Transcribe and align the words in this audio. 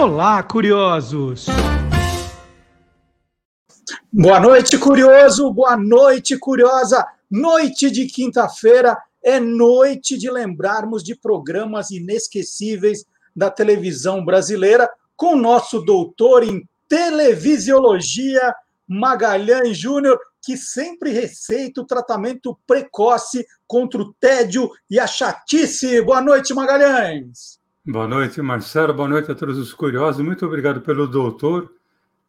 Olá, 0.00 0.42
curiosos! 0.42 1.44
Boa 4.10 4.40
noite, 4.40 4.78
curioso! 4.78 5.52
Boa 5.52 5.76
noite, 5.76 6.38
curiosa! 6.38 7.06
Noite 7.30 7.90
de 7.90 8.06
quinta-feira 8.06 8.96
é 9.22 9.38
noite 9.38 10.16
de 10.16 10.30
lembrarmos 10.30 11.04
de 11.04 11.14
programas 11.14 11.90
inesquecíveis 11.90 13.04
da 13.36 13.50
televisão 13.50 14.24
brasileira 14.24 14.88
com 15.14 15.36
nosso 15.36 15.82
doutor 15.82 16.44
em 16.44 16.66
televisiologia, 16.88 18.54
Magalhães 18.88 19.76
Júnior, 19.76 20.18
que 20.40 20.56
sempre 20.56 21.10
receita 21.10 21.82
o 21.82 21.86
tratamento 21.86 22.58
precoce 22.66 23.46
contra 23.66 24.00
o 24.00 24.14
tédio 24.14 24.70
e 24.90 24.98
a 24.98 25.06
chatice. 25.06 26.00
Boa 26.00 26.22
noite, 26.22 26.54
Magalhães! 26.54 27.59
Boa 27.86 28.06
noite, 28.06 28.42
Marcelo. 28.42 28.92
Boa 28.92 29.08
noite 29.08 29.32
a 29.32 29.34
todos 29.34 29.56
os 29.56 29.72
curiosos. 29.72 30.22
Muito 30.22 30.44
obrigado 30.44 30.82
pelo 30.82 31.06
doutor. 31.06 31.72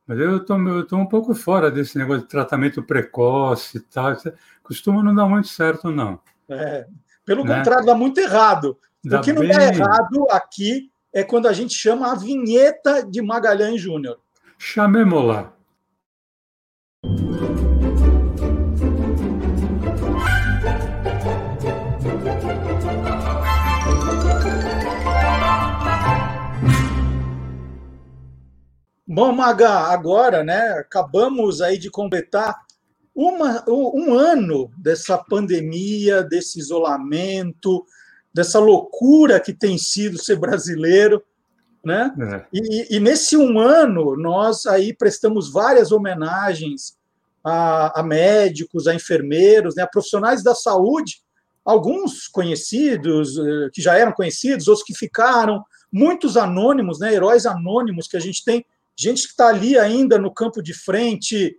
Mas 0.07 0.17
eu 0.17 0.37
estou 0.37 0.97
um 0.97 1.05
pouco 1.05 1.35
fora 1.35 1.69
desse 1.69 1.97
negócio 1.97 2.21
de 2.21 2.29
tratamento 2.29 2.81
precoce 2.81 3.77
e 3.77 3.81
tal. 3.81 4.15
Costuma 4.63 5.03
não 5.03 5.13
dar 5.13 5.25
muito 5.25 5.49
certo, 5.49 5.91
não. 5.91 6.19
É, 6.49 6.87
pelo 7.25 7.43
né? 7.43 7.57
contrário, 7.57 7.85
dá 7.85 7.93
muito 7.93 8.19
errado. 8.19 8.77
Dá 9.03 9.19
o 9.19 9.23
que 9.23 9.33
não 9.33 9.41
bem... 9.41 9.51
dá 9.51 9.63
errado 9.63 10.25
aqui 10.31 10.89
é 11.13 11.21
quando 11.21 11.47
a 11.47 11.53
gente 11.53 11.73
chama 11.73 12.11
a 12.11 12.15
vinheta 12.15 13.05
de 13.05 13.21
Magalhães 13.21 13.81
Júnior. 13.81 14.19
Chamemos 14.57 15.23
lá. 15.25 15.53
Bom, 29.13 29.33
Maga, 29.33 29.69
agora, 29.69 30.41
né, 30.41 30.69
acabamos 30.79 31.61
aí 31.61 31.77
de 31.77 31.89
completar 31.89 32.55
uma, 33.13 33.61
um 33.67 34.13
ano 34.13 34.71
dessa 34.77 35.17
pandemia, 35.17 36.23
desse 36.23 36.59
isolamento, 36.59 37.85
dessa 38.33 38.57
loucura 38.57 39.37
que 39.37 39.51
tem 39.51 39.77
sido 39.77 40.17
ser 40.17 40.37
brasileiro, 40.37 41.21
né? 41.83 42.09
É. 42.17 42.45
E, 42.53 42.95
e, 42.95 42.99
nesse 43.01 43.35
um 43.35 43.59
ano 43.59 44.15
nós 44.15 44.65
aí 44.65 44.93
prestamos 44.93 45.51
várias 45.51 45.91
homenagens 45.91 46.95
a, 47.43 47.99
a 47.99 48.03
médicos, 48.03 48.87
a 48.87 48.95
enfermeiros, 48.95 49.75
né, 49.75 49.83
a 49.83 49.87
profissionais 49.87 50.41
da 50.41 50.55
saúde, 50.55 51.21
alguns 51.65 52.29
conhecidos 52.29 53.37
eh, 53.37 53.69
que 53.73 53.81
já 53.81 53.97
eram 53.97 54.13
conhecidos, 54.13 54.69
outros 54.69 54.85
que 54.85 54.95
ficaram, 54.95 55.61
muitos 55.91 56.37
anônimos, 56.37 56.97
né, 56.97 57.13
heróis 57.13 57.45
anônimos 57.45 58.07
que 58.07 58.15
a 58.15 58.21
gente 58.21 58.45
tem 58.45 58.65
gente 59.01 59.23
que 59.23 59.29
está 59.29 59.47
ali 59.47 59.77
ainda 59.77 60.19
no 60.19 60.31
campo 60.31 60.61
de 60.61 60.73
frente, 60.73 61.57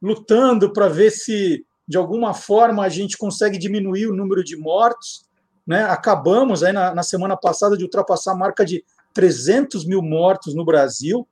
lutando 0.00 0.72
para 0.72 0.86
ver 0.86 1.10
se, 1.10 1.66
de 1.88 1.96
alguma 1.96 2.32
forma, 2.32 2.84
a 2.84 2.88
gente 2.88 3.18
consegue 3.18 3.58
diminuir 3.58 4.06
o 4.06 4.14
número 4.14 4.44
de 4.44 4.56
mortos. 4.56 5.24
Né? 5.66 5.82
Acabamos 5.82 6.62
aí 6.62 6.72
na, 6.72 6.94
na 6.94 7.02
semana 7.02 7.36
passada 7.36 7.76
de 7.76 7.82
ultrapassar 7.82 8.32
a 8.32 8.36
marca 8.36 8.64
de 8.64 8.84
300 9.12 9.84
mil 9.84 10.00
mortos 10.02 10.54
no 10.54 10.64
Brasil. 10.64 11.26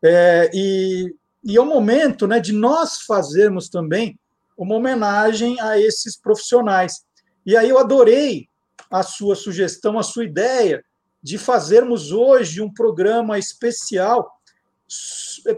É, 0.00 0.50
e, 0.54 1.12
e 1.42 1.56
é 1.56 1.60
o 1.60 1.66
momento 1.66 2.28
né, 2.28 2.38
de 2.38 2.52
nós 2.52 2.98
fazermos 3.00 3.68
também 3.68 4.16
uma 4.56 4.76
homenagem 4.76 5.60
a 5.60 5.80
esses 5.80 6.16
profissionais. 6.16 7.02
E 7.44 7.56
aí 7.56 7.70
eu 7.70 7.78
adorei 7.78 8.48
a 8.88 9.02
sua 9.02 9.34
sugestão, 9.34 9.98
a 9.98 10.02
sua 10.04 10.24
ideia 10.24 10.84
de 11.20 11.38
fazermos 11.38 12.12
hoje 12.12 12.62
um 12.62 12.72
programa 12.72 13.36
especial 13.36 14.37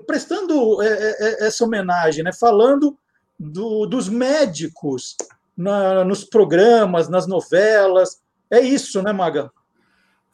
prestando 0.07 0.83
é, 0.83 0.89
é, 0.89 1.47
essa 1.47 1.65
homenagem, 1.65 2.25
né? 2.25 2.33
falando 2.33 2.97
do, 3.39 3.87
dos 3.87 4.09
médicos 4.09 5.17
na, 5.57 6.05
nos 6.05 6.25
programas, 6.25 7.09
nas 7.09 7.27
novelas. 7.27 8.21
É 8.51 8.61
isso, 8.61 9.03
né, 9.03 9.13
Maga? 9.13 9.51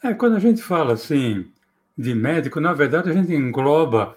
É, 0.02 0.14
quando 0.14 0.36
a 0.36 0.40
gente 0.40 0.62
fala 0.62 0.94
assim 0.94 1.50
de 1.96 2.14
médico, 2.14 2.60
na 2.60 2.72
verdade 2.72 3.10
a 3.10 3.12
gente 3.12 3.32
engloba 3.32 4.16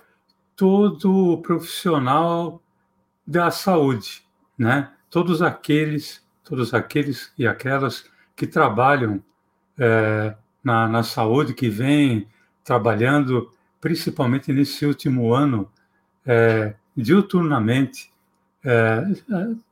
todo 0.55 1.33
o 1.33 1.41
profissional 1.41 2.61
da 3.25 3.49
saúde, 3.49 4.23
né? 4.57 4.91
Todos 5.09 5.41
aqueles, 5.41 6.21
todos 6.43 6.73
aqueles 6.73 7.31
e 7.37 7.47
aquelas 7.47 8.05
que 8.35 8.45
trabalham 8.45 9.23
é, 9.77 10.35
na, 10.63 10.87
na 10.87 11.03
saúde, 11.03 11.53
que 11.53 11.69
vêm 11.69 12.27
trabalhando 12.63 13.51
principalmente 13.81 14.51
nesse 14.51 14.85
último 14.85 15.33
ano, 15.33 15.69
é, 16.25 16.75
diuturnamente, 16.95 18.11
é, 18.63 19.03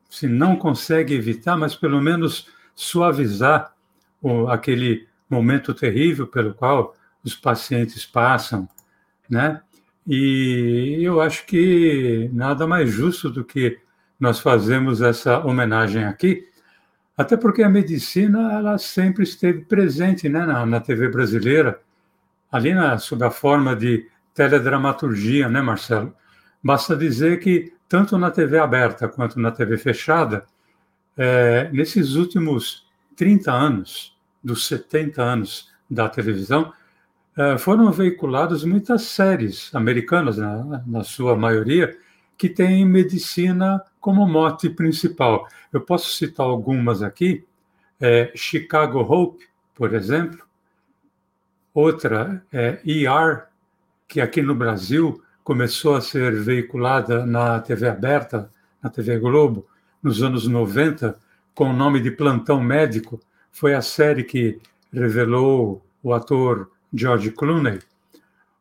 se 0.09 0.27
não 0.27 0.55
consegue 0.55 1.13
evitar, 1.13 1.57
mas 1.57 1.75
pelo 1.75 2.01
menos 2.01 2.47
suavizar 2.73 3.73
o, 4.21 4.47
aquele 4.47 5.07
momento 5.29 5.73
terrível 5.73 6.27
pelo 6.27 6.53
qual 6.53 6.95
os 7.23 7.35
pacientes 7.35 8.05
passam, 8.05 8.67
né? 9.29 9.61
E 10.05 10.99
eu 11.01 11.19
acho 11.19 11.45
que 11.45 12.29
nada 12.31 12.65
mais 12.65 12.89
justo 12.89 13.29
do 13.29 13.43
que 13.43 13.77
nós 14.17 14.39
fazemos 14.39 15.01
essa 15.01 15.45
homenagem 15.45 16.05
aqui, 16.05 16.47
até 17.17 17.35
porque 17.35 17.61
a 17.61 17.69
medicina 17.69 18.53
ela 18.53 18.77
sempre 18.77 19.23
esteve 19.23 19.65
presente 19.65 20.29
né, 20.29 20.45
na, 20.45 20.65
na 20.65 20.79
TV 20.79 21.09
brasileira 21.09 21.81
ali 22.51 22.73
na, 22.73 22.97
sob 22.97 23.23
a 23.23 23.31
forma 23.31 23.75
de 23.75 24.07
teledramaturgia, 24.33 25.49
né, 25.49 25.61
Marcelo? 25.61 26.15
Basta 26.63 26.95
dizer 26.95 27.39
que, 27.39 27.73
tanto 27.87 28.17
na 28.17 28.31
TV 28.31 28.59
aberta 28.59 29.07
quanto 29.07 29.39
na 29.39 29.51
TV 29.51 29.77
fechada, 29.77 30.45
é, 31.15 31.69
nesses 31.71 32.15
últimos 32.15 32.87
30 33.15 33.51
anos, 33.51 34.17
dos 34.43 34.67
70 34.67 35.21
anos 35.21 35.71
da 35.89 36.07
televisão, 36.07 36.71
é, 37.37 37.57
foram 37.57 37.91
veiculadas 37.91 38.63
muitas 38.63 39.03
séries 39.03 39.73
americanas, 39.73 40.37
na, 40.37 40.83
na 40.85 41.03
sua 41.03 41.35
maioria, 41.35 41.97
que 42.37 42.49
têm 42.49 42.85
medicina 42.85 43.81
como 43.99 44.27
mote 44.27 44.69
principal. 44.69 45.47
Eu 45.73 45.81
posso 45.81 46.13
citar 46.13 46.45
algumas 46.45 47.01
aqui. 47.01 47.45
É, 47.99 48.31
Chicago 48.35 48.99
Hope, 48.99 49.43
por 49.73 49.93
exemplo, 49.93 50.46
Outra 51.77 52.43
é 52.51 52.79
ER, 52.83 53.43
que 54.07 54.19
aqui 54.19 54.41
no 54.41 54.55
Brasil 54.55 55.21
começou 55.43 55.95
a 55.95 56.01
ser 56.01 56.33
veiculada 56.41 57.23
na 57.23 57.59
TV 57.59 57.87
aberta, 57.87 58.49
na 58.81 58.89
TV 58.89 59.19
Globo, 59.19 59.63
nos 60.01 60.23
anos 60.23 60.47
90, 60.47 61.15
com 61.53 61.69
o 61.69 61.73
nome 61.73 61.99
de 62.01 62.09
Plantão 62.09 62.59
Médico. 62.59 63.21
Foi 63.51 63.75
a 63.75 63.83
série 63.83 64.23
que 64.23 64.59
revelou 64.91 65.85
o 66.01 66.15
ator 66.15 66.71
George 66.91 67.29
Clooney. 67.29 67.77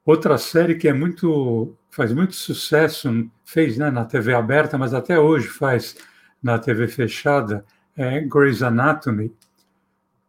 Outra 0.04 0.36
série 0.36 0.74
que 0.74 0.86
é 0.86 0.92
muito 0.92 1.74
faz 1.88 2.12
muito 2.12 2.34
sucesso, 2.34 3.08
fez 3.46 3.78
né, 3.78 3.90
na 3.90 4.04
TV 4.04 4.34
aberta, 4.34 4.76
mas 4.76 4.92
até 4.92 5.18
hoje 5.18 5.48
faz 5.48 5.96
na 6.42 6.58
TV 6.58 6.86
fechada, 6.86 7.64
é 7.96 8.20
Grey's 8.20 8.62
Anatomy, 8.62 9.32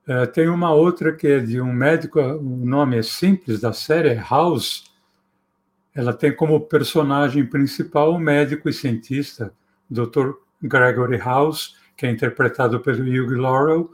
é, 0.08 0.26
tem 0.26 0.48
uma 0.48 0.72
outra 0.72 1.14
que 1.14 1.28
é 1.28 1.40
de 1.40 1.60
um 1.60 1.74
médico, 1.74 2.20
o 2.20 2.66
nome 2.66 2.98
é 2.98 3.04
simples 3.04 3.60
da 3.60 3.74
série, 3.74 4.10
é 4.10 4.16
House. 4.16 4.86
Ela 5.94 6.14
tem 6.14 6.34
como 6.34 6.62
personagem 6.62 7.46
principal 7.46 8.14
o 8.14 8.20
médico 8.20 8.70
e 8.70 8.74
cientista 8.74 9.54
Dr. 9.90 10.32
Gregory 10.62 11.18
House, 11.18 11.76
que 11.98 12.06
é 12.06 12.12
interpretado 12.12 12.80
pelo 12.80 13.04
Hugh 13.04 13.36
Laurel, 13.38 13.92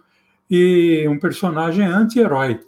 e 0.50 1.08
um 1.08 1.18
personagem 1.18 1.86
anti-herói, 1.86 2.60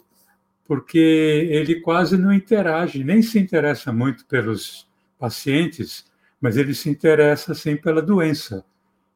porque 0.66 0.98
ele 0.98 1.80
quase 1.80 2.16
não 2.16 2.32
interage, 2.32 3.04
nem 3.04 3.22
se 3.22 3.38
interessa 3.38 3.92
muito 3.92 4.26
pelos 4.26 4.88
pacientes, 5.18 6.04
mas 6.40 6.56
ele 6.56 6.74
se 6.74 6.90
interessa 6.90 7.54
sim 7.54 7.76
pela 7.76 8.02
doença 8.02 8.64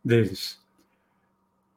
deles. 0.05 0.61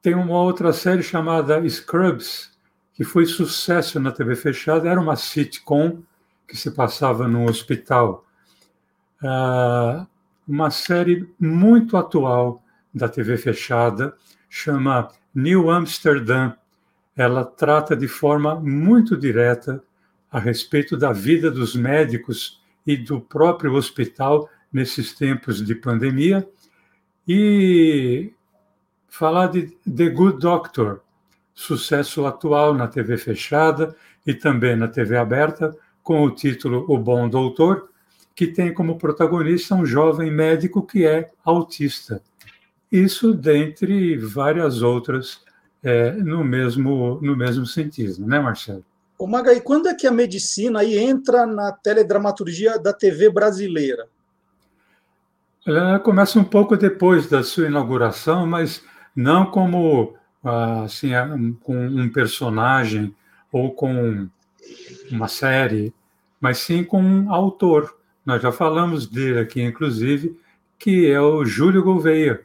Tem 0.04 0.14
uma 0.14 0.38
outra 0.38 0.70
série 0.70 1.02
chamada 1.02 1.66
Scrubs, 1.66 2.53
que 2.94 3.04
foi 3.04 3.26
sucesso 3.26 3.98
na 3.98 4.12
TV 4.12 4.36
fechada, 4.36 4.88
era 4.88 5.00
uma 5.00 5.16
sitcom 5.16 6.02
que 6.46 6.56
se 6.56 6.70
passava 6.70 7.26
no 7.26 7.48
hospital. 7.48 8.24
Uh, 9.22 10.06
uma 10.46 10.70
série 10.70 11.28
muito 11.38 11.96
atual 11.96 12.62
da 12.94 13.08
TV 13.08 13.36
fechada, 13.36 14.14
chama 14.48 15.08
New 15.34 15.70
Amsterdam. 15.70 16.54
Ela 17.16 17.44
trata 17.44 17.96
de 17.96 18.06
forma 18.06 18.54
muito 18.60 19.16
direta 19.16 19.82
a 20.30 20.38
respeito 20.38 20.96
da 20.96 21.12
vida 21.12 21.50
dos 21.50 21.74
médicos 21.74 22.62
e 22.86 22.96
do 22.96 23.20
próprio 23.20 23.74
hospital 23.74 24.48
nesses 24.72 25.14
tempos 25.14 25.64
de 25.64 25.74
pandemia. 25.74 26.48
E 27.26 28.32
falar 29.08 29.46
de 29.46 29.68
The 29.84 30.10
Good 30.10 30.38
Doctor, 30.38 31.03
sucesso 31.54 32.26
atual 32.26 32.74
na 32.74 32.88
TV 32.88 33.16
fechada 33.16 33.94
e 34.26 34.34
também 34.34 34.76
na 34.76 34.88
TV 34.88 35.16
aberta, 35.16 35.74
com 36.02 36.22
o 36.22 36.30
título 36.30 36.84
O 36.88 36.98
Bom 36.98 37.28
Doutor, 37.28 37.88
que 38.34 38.46
tem 38.46 38.74
como 38.74 38.98
protagonista 38.98 39.74
um 39.74 39.86
jovem 39.86 40.30
médico 40.30 40.84
que 40.84 41.06
é 41.06 41.30
autista. 41.44 42.20
Isso 42.90 43.32
dentre 43.32 44.16
várias 44.16 44.82
outras 44.82 45.40
é, 45.82 46.12
no, 46.12 46.42
mesmo, 46.42 47.18
no 47.22 47.36
mesmo 47.36 47.66
sentido, 47.66 48.26
né, 48.26 48.40
Marcelo? 48.40 48.84
Ô 49.18 49.26
Maga, 49.26 49.52
e 49.52 49.60
quando 49.60 49.88
é 49.88 49.94
que 49.94 50.06
a 50.06 50.10
medicina 50.10 50.80
aí 50.80 50.98
entra 50.98 51.46
na 51.46 51.70
teledramaturgia 51.70 52.78
da 52.78 52.92
TV 52.92 53.30
brasileira? 53.30 54.08
Ela 55.66 55.98
começa 55.98 56.38
um 56.38 56.44
pouco 56.44 56.76
depois 56.76 57.28
da 57.28 57.42
sua 57.42 57.66
inauguração, 57.66 58.46
mas 58.46 58.82
não 59.14 59.46
como 59.46 60.14
assim, 60.44 61.10
com 61.62 61.86
um 61.86 62.08
personagem 62.08 63.14
ou 63.50 63.72
com 63.72 64.28
uma 65.10 65.28
série, 65.28 65.92
mas 66.40 66.58
sim 66.58 66.84
com 66.84 67.02
um 67.02 67.32
autor. 67.32 67.96
Nós 68.24 68.42
já 68.42 68.52
falamos 68.52 69.06
dele 69.06 69.40
aqui, 69.40 69.62
inclusive, 69.62 70.38
que 70.78 71.10
é 71.10 71.20
o 71.20 71.44
Júlio 71.44 71.82
Gouveia, 71.82 72.42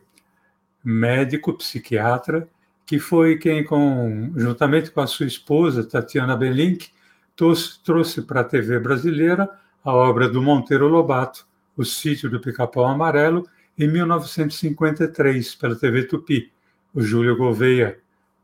médico 0.84 1.54
psiquiatra, 1.54 2.48
que 2.86 3.00
foi 3.00 3.38
quem, 3.38 3.64
com, 3.64 4.32
juntamente 4.36 4.92
com 4.92 5.02
a 5.02 5.08
sua 5.08 5.26
esposa, 5.26 5.84
Tatiana 5.84 6.36
Belink, 6.36 6.90
trouxe, 7.36 7.84
trouxe 7.84 8.22
para 8.22 8.42
a 8.42 8.44
TV 8.44 8.80
brasileira 8.80 9.50
a 9.84 9.94
obra 9.94 10.28
do 10.28 10.42
Monteiro 10.42 10.88
Lobato, 10.88 11.48
O 11.78 11.86
Sítio 11.86 12.30
do 12.30 12.40
Pica-Pau 12.40 12.86
Amarelo, 12.86 13.48
em 13.78 13.88
1953, 13.88 15.56
pela 15.56 15.76
TV 15.76 16.04
Tupi. 16.04 16.52
O 16.94 17.02
Júlio 17.02 17.38
Gouveia, 17.38 18.00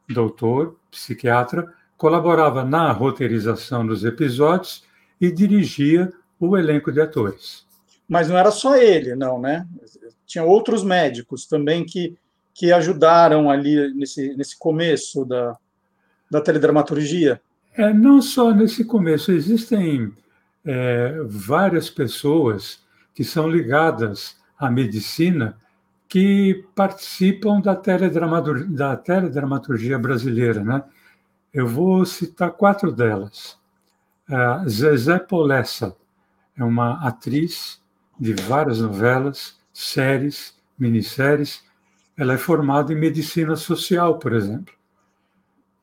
doutor, 0.07 0.77
psiquiatra, 0.91 1.73
colaborava 1.97 2.63
na 2.63 2.91
roteirização 2.91 3.85
dos 3.85 4.03
episódios 4.03 4.83
e 5.19 5.31
dirigia 5.31 6.11
o 6.39 6.57
elenco 6.57 6.91
de 6.91 7.01
atores. 7.01 7.65
Mas 8.07 8.29
não 8.29 8.37
era 8.37 8.51
só 8.51 8.75
ele, 8.75 9.15
não, 9.15 9.39
né? 9.39 9.65
Tinha 10.25 10.43
outros 10.43 10.83
médicos 10.83 11.45
também 11.45 11.85
que, 11.85 12.15
que 12.53 12.71
ajudaram 12.71 13.49
ali 13.49 13.93
nesse, 13.93 14.35
nesse 14.35 14.57
começo 14.57 15.25
da, 15.25 15.57
da 16.29 16.41
teledramaturgia. 16.41 17.41
É, 17.73 17.93
não 17.93 18.21
só 18.21 18.51
nesse 18.51 18.85
começo, 18.85 19.31
existem 19.31 20.13
é, 20.63 21.17
várias 21.25 21.89
pessoas 21.89 22.79
que 23.13 23.23
são 23.23 23.49
ligadas 23.49 24.35
à 24.57 24.69
medicina 24.69 25.57
que 26.15 26.63
participam 26.73 27.59
da 27.59 27.75
teledramaturgia, 27.75 28.67
da 28.69 28.95
teledramaturgia 28.95 29.99
brasileira. 29.99 30.63
Né? 30.63 30.81
Eu 31.53 31.67
vou 31.67 32.05
citar 32.05 32.51
quatro 32.51 32.89
delas. 32.89 33.59
A 34.25 34.65
Zezé 34.65 35.19
Polessa 35.19 35.93
é 36.57 36.63
uma 36.63 37.05
atriz 37.05 37.81
de 38.17 38.33
várias 38.33 38.79
novelas, 38.79 39.59
séries, 39.73 40.55
minisséries. 40.79 41.61
Ela 42.15 42.35
é 42.35 42.37
formada 42.37 42.93
em 42.93 42.97
medicina 42.97 43.57
social, 43.57 44.17
por 44.17 44.31
exemplo. 44.31 44.73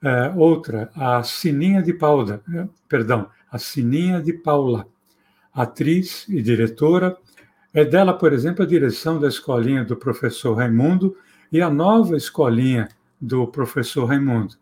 É, 0.03 0.33
outra, 0.35 0.91
a 0.97 1.23
Sininha 1.23 1.83
de 1.83 1.93
Paula, 1.93 2.43
é, 2.55 2.67
perdão, 2.89 3.29
a 3.51 3.59
Sininha 3.59 4.23
de 4.23 4.33
Paula, 4.33 4.89
atriz 5.53 6.27
e 6.27 6.41
diretora 6.41 7.19
é 7.75 7.85
dela, 7.85 8.13
por 8.13 8.33
exemplo, 8.33 8.63
a 8.63 8.69
direção 8.69 9.19
da 9.19 9.29
escolinha 9.29 9.85
do 9.85 9.97
professor 9.97 10.55
Raimundo 10.55 11.17
e 11.51 11.61
a 11.61 11.71
nova 11.71 12.17
escolinha 12.17 12.89
do 13.21 13.47
professor 13.47 14.07
Raimundo. 14.07 14.55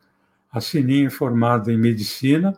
A 0.53 0.61
Sininha 0.61 1.09
é 1.09 1.11
formada 1.11 1.73
em 1.73 1.79
medicina, 1.79 2.57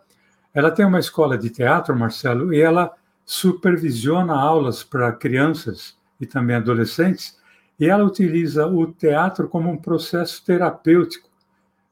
ela 0.54 0.70
tem 0.70 0.84
uma 0.84 0.98
escola 0.98 1.38
de 1.38 1.48
teatro, 1.48 1.98
Marcelo, 1.98 2.52
e 2.52 2.60
ela 2.60 2.92
supervisiona 3.24 4.34
aulas 4.34 4.82
para 4.82 5.12
crianças 5.12 5.96
e 6.20 6.26
também 6.26 6.56
adolescentes, 6.56 7.38
e 7.78 7.88
ela 7.88 8.04
utiliza 8.04 8.66
o 8.66 8.86
teatro 8.86 9.48
como 9.48 9.70
um 9.70 9.76
processo 9.76 10.44
terapêutico 10.44 11.28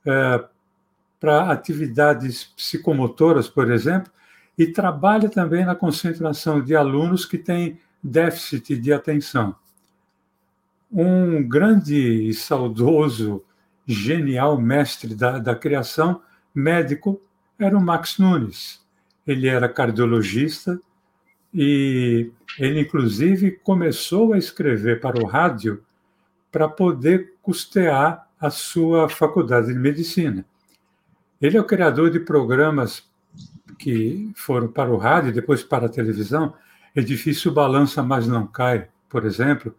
é, 0.04 0.44
para 1.18 1.50
atividades 1.50 2.44
psicomotoras, 2.44 3.48
por 3.48 3.70
exemplo, 3.70 4.12
e 4.56 4.66
trabalha 4.66 5.28
também 5.28 5.64
na 5.64 5.74
concentração 5.74 6.62
de 6.62 6.76
alunos 6.76 7.24
que 7.24 7.38
têm 7.38 7.78
déficit 8.02 8.76
de 8.78 8.92
atenção. 8.92 9.54
Um 10.90 11.46
grande 11.46 12.28
e 12.28 12.34
saudoso, 12.34 13.44
genial 13.86 14.60
mestre 14.60 15.14
da, 15.14 15.38
da 15.38 15.54
criação, 15.54 16.22
médico, 16.54 17.20
era 17.58 17.76
o 17.76 17.80
Max 17.80 18.18
Nunes. 18.18 18.80
Ele 19.26 19.46
era 19.46 19.68
cardiologista 19.68 20.80
e 21.52 22.30
ele, 22.58 22.80
inclusive, 22.80 23.52
começou 23.62 24.32
a 24.32 24.38
escrever 24.38 25.00
para 25.00 25.22
o 25.22 25.26
rádio 25.26 25.84
para 26.50 26.68
poder 26.68 27.34
custear 27.42 28.28
a 28.40 28.50
sua 28.50 29.08
faculdade 29.08 29.68
de 29.68 29.78
medicina. 29.78 30.44
Ele 31.40 31.56
é 31.56 31.60
o 31.60 31.64
criador 31.64 32.10
de 32.10 32.20
programas 32.20 33.04
que 33.78 34.30
foram 34.34 34.68
para 34.68 34.90
o 34.90 34.96
rádio 34.96 35.32
depois 35.32 35.62
para 35.62 35.86
a 35.86 35.90
televisão, 35.90 36.54
Edifício 36.94 37.52
Balança 37.52 38.02
Mas 38.02 38.26
Não 38.26 38.46
Cai, 38.46 38.88
por 39.08 39.24
exemplo. 39.24 39.74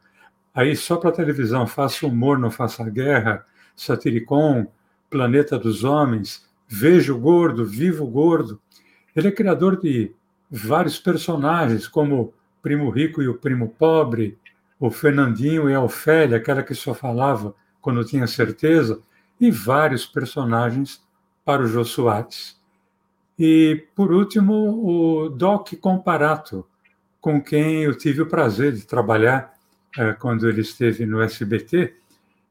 Aí 0.54 0.76
só 0.76 0.98
para 0.98 1.10
a 1.10 1.14
televisão, 1.14 1.66
Faça 1.68 2.06
Humor, 2.06 2.38
Não 2.38 2.52
Faça 2.52 2.84
Guerra, 2.90 3.46
Satiricon, 3.76 4.68
Planeta 5.10 5.58
dos 5.58 5.84
Homens, 5.84 6.48
Vejo 6.68 7.18
Gordo, 7.18 7.66
Vivo 7.66 8.06
Gordo. 8.08 8.60
Ele 9.16 9.28
é 9.28 9.32
criador 9.32 9.80
de 9.80 10.14
vários 10.50 11.00
personagens, 11.00 11.88
como 11.88 12.34
Primo 12.62 12.90
Rico 12.90 13.22
e 13.22 13.28
o 13.28 13.38
Primo 13.38 13.70
Pobre, 13.70 14.38
o 14.80 14.90
Fernandinho 14.90 15.70
e 15.70 15.74
a 15.74 15.82
Ofélia, 15.82 16.38
aquela 16.38 16.64
que 16.64 16.74
só 16.74 16.94
falava 16.94 17.54
quando 17.82 18.06
tinha 18.06 18.28
certeza, 18.28 19.02
e 19.40 19.50
vários 19.50 20.06
personagens 20.06 21.04
para 21.44 21.64
o 21.64 21.68
Jô. 21.68 21.84
E, 23.38 23.88
por 23.96 24.12
último, 24.12 24.54
o 24.86 25.30
Doc 25.30 25.74
Comparato, 25.80 26.66
com 27.22 27.40
quem 27.40 27.84
eu 27.84 27.96
tive 27.96 28.24
o 28.24 28.26
prazer 28.26 28.74
de 28.74 28.86
trabalhar 28.86 29.54
é, 29.98 30.12
quando 30.14 30.50
ele 30.50 30.62
esteve 30.62 31.06
no 31.06 31.22
SBT, 31.22 31.94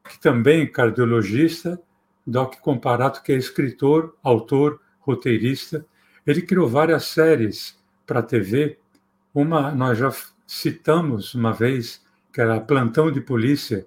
que 0.09 0.19
também 0.19 0.61
é 0.61 0.65
cardiologista, 0.65 1.79
Doc 2.25 2.55
Comparato, 2.61 3.21
que 3.21 3.33
é 3.33 3.35
escritor, 3.35 4.15
autor, 4.23 4.79
roteirista. 4.99 5.85
Ele 6.25 6.41
criou 6.41 6.67
várias 6.67 7.05
séries 7.05 7.77
para 8.05 8.19
a 8.19 8.23
TV. 8.23 8.77
Uma 9.33 9.71
nós 9.71 9.97
já 9.97 10.11
citamos 10.47 11.33
uma 11.33 11.51
vez, 11.51 12.01
que 12.31 12.39
era 12.39 12.59
Plantão 12.61 13.11
de 13.11 13.19
Polícia. 13.19 13.85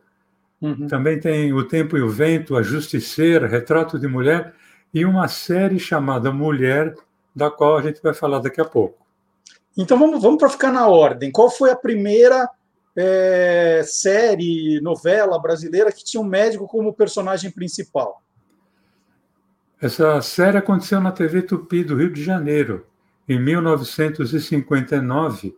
Uhum. 0.60 0.86
Também 0.86 1.18
tem 1.18 1.52
O 1.52 1.64
Tempo 1.64 1.96
e 1.96 2.02
o 2.02 2.08
Vento, 2.08 2.56
A 2.56 2.62
Justiceira, 2.62 3.46
Retrato 3.46 3.98
de 3.98 4.06
Mulher, 4.06 4.54
e 4.92 5.04
uma 5.04 5.28
série 5.28 5.78
chamada 5.78 6.32
Mulher, 6.32 6.94
da 7.34 7.50
qual 7.50 7.78
a 7.78 7.82
gente 7.82 8.02
vai 8.02 8.14
falar 8.14 8.40
daqui 8.40 8.60
a 8.60 8.64
pouco. 8.64 9.03
Então 9.76 9.98
vamos, 9.98 10.22
vamos 10.22 10.38
para 10.38 10.48
ficar 10.48 10.72
na 10.72 10.86
ordem. 10.86 11.32
Qual 11.32 11.50
foi 11.50 11.70
a 11.70 11.76
primeira 11.76 12.48
é, 12.96 13.82
série, 13.84 14.80
novela 14.80 15.38
brasileira 15.38 15.90
que 15.90 16.04
tinha 16.04 16.20
um 16.20 16.26
médico 16.26 16.66
como 16.66 16.92
personagem 16.92 17.50
principal? 17.50 18.22
Essa 19.80 20.20
série 20.22 20.56
aconteceu 20.56 21.00
na 21.00 21.12
TV 21.12 21.42
Tupi 21.42 21.84
do 21.84 21.96
Rio 21.96 22.12
de 22.12 22.22
Janeiro, 22.22 22.86
em 23.28 23.38
1959, 23.38 25.56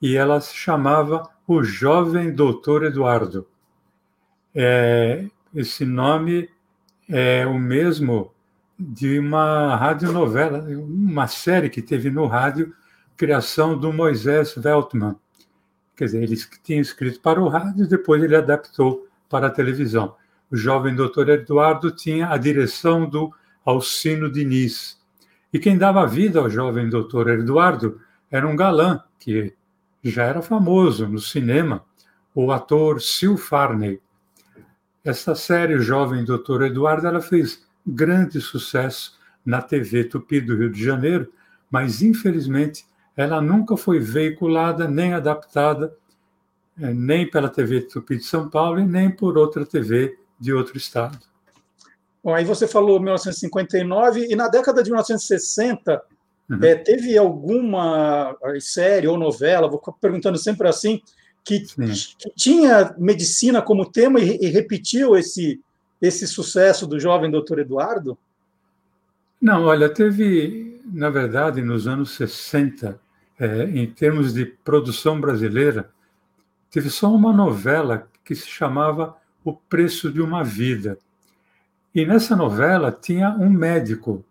e 0.00 0.16
ela 0.16 0.40
se 0.40 0.54
chamava 0.54 1.28
O 1.46 1.62
Jovem 1.62 2.32
Doutor 2.32 2.84
Eduardo. 2.84 3.46
É, 4.54 5.26
esse 5.54 5.84
nome 5.84 6.48
é 7.08 7.46
o 7.46 7.58
mesmo 7.58 8.32
de 8.78 9.18
uma 9.18 9.76
radionovela, 9.76 10.60
uma 10.60 11.26
série 11.26 11.68
que 11.68 11.82
teve 11.82 12.10
no 12.10 12.26
rádio 12.26 12.74
criação 13.16 13.78
do 13.78 13.92
Moisés 13.92 14.54
Veltman. 14.54 15.16
Quer 15.96 16.06
dizer, 16.06 16.22
ele 16.22 16.36
tinha 16.62 16.80
escrito 16.80 17.20
para 17.20 17.40
o 17.40 17.48
rádio, 17.48 17.88
depois 17.88 18.22
ele 18.22 18.36
adaptou 18.36 19.06
para 19.28 19.46
a 19.46 19.50
televisão. 19.50 20.14
O 20.50 20.56
jovem 20.56 20.94
doutor 20.94 21.28
Eduardo 21.28 21.90
tinha 21.90 22.28
a 22.28 22.36
direção 22.36 23.08
do 23.08 23.32
Alcino 23.64 24.30
Diniz. 24.30 24.98
E 25.52 25.58
quem 25.58 25.78
dava 25.78 26.06
vida 26.06 26.38
ao 26.38 26.50
jovem 26.50 26.88
doutor 26.88 27.28
Eduardo 27.30 28.00
era 28.30 28.46
um 28.46 28.54
galã 28.54 29.02
que 29.18 29.54
já 30.04 30.24
era 30.24 30.42
famoso 30.42 31.08
no 31.08 31.18
cinema, 31.18 31.84
o 32.34 32.52
ator 32.52 33.00
Sil 33.00 33.34
Farney. 33.36 34.00
Essa 35.02 35.34
série, 35.34 35.74
o 35.74 35.80
Jovem 35.80 36.24
Doutor 36.24 36.62
Eduardo, 36.62 37.06
ela 37.06 37.20
fez 37.20 37.66
grande 37.86 38.40
sucesso 38.40 39.18
na 39.44 39.62
TV 39.62 40.04
Tupi 40.04 40.40
do 40.40 40.56
Rio 40.56 40.70
de 40.70 40.82
Janeiro, 40.82 41.32
mas 41.70 42.02
infelizmente 42.02 42.84
ela 43.16 43.40
nunca 43.40 43.76
foi 43.76 43.98
veiculada 43.98 44.86
nem 44.86 45.14
adaptada 45.14 45.96
eh, 46.80 46.92
nem 46.92 47.28
pela 47.28 47.48
TV 47.48 47.82
Tupi 47.82 48.16
de 48.16 48.24
São 48.24 48.48
Paulo 48.48 48.78
e 48.78 48.84
nem 48.84 49.10
por 49.10 49.38
outra 49.38 49.64
TV 49.64 50.18
de 50.38 50.52
outro 50.52 50.76
estado. 50.76 51.18
Bom, 52.22 52.34
aí 52.34 52.44
você 52.44 52.66
falou 52.66 53.00
1959 53.00 54.26
e 54.30 54.36
na 54.36 54.48
década 54.48 54.82
de 54.82 54.90
1960 54.90 56.02
Uhum. 56.48 56.62
É, 56.62 56.76
teve 56.76 57.18
alguma 57.18 58.36
série 58.60 59.08
ou 59.08 59.18
novela, 59.18 59.68
vou 59.68 59.82
perguntando 60.00 60.38
sempre 60.38 60.68
assim, 60.68 61.00
que, 61.44 61.60
que, 61.60 62.30
tinha 62.36 62.94
medicina 62.98 63.60
como 63.60 63.90
tema 63.90 64.20
e, 64.20 64.38
e, 64.40 64.46
repetiu 64.48 65.16
esse, 65.16 65.60
esse 66.00 66.26
sucesso 66.26 66.86
do 66.86 67.00
jovem 67.00 67.30
doutor 67.30 67.58
Eduardo? 67.58 68.16
Não, 69.40 69.64
olha, 69.64 69.88
teve, 69.88 70.80
na 70.84 71.10
verdade, 71.10 71.62
nos 71.62 71.86
anos 71.86 72.12
60, 72.12 72.98
é, 73.38 73.64
em 73.64 73.86
termos 73.86 74.32
de 74.32 74.44
produção 74.46 75.20
brasileira, 75.20 75.90
teve 76.70 76.90
só 76.90 77.12
uma 77.14 77.32
novela 77.32 78.08
que 78.24 78.34
se 78.34 78.48
chamava 78.48 79.16
O 79.44 79.52
Preço 79.52 80.10
de 80.12 80.20
uma 80.20 80.42
Vida. 80.42 80.98
E 81.94 82.04
nessa 82.04 82.34
novela 82.36 82.92
tinha 82.92 83.30
um 83.30 83.48
médico, 83.48 84.24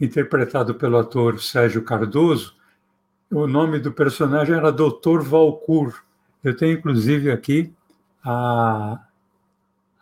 interpretado 0.00 0.74
pelo 0.74 0.98
ator 0.98 1.40
Sérgio 1.40 1.82
Cardoso. 1.82 2.54
O 3.30 3.46
nome 3.46 3.78
do 3.78 3.92
personagem 3.92 4.54
era 4.54 4.70
Dr. 4.70 5.20
Valcourt. 5.20 5.96
Eu 6.44 6.56
tenho, 6.56 6.78
inclusive, 6.78 7.30
aqui 7.30 7.72
a, 8.24 9.00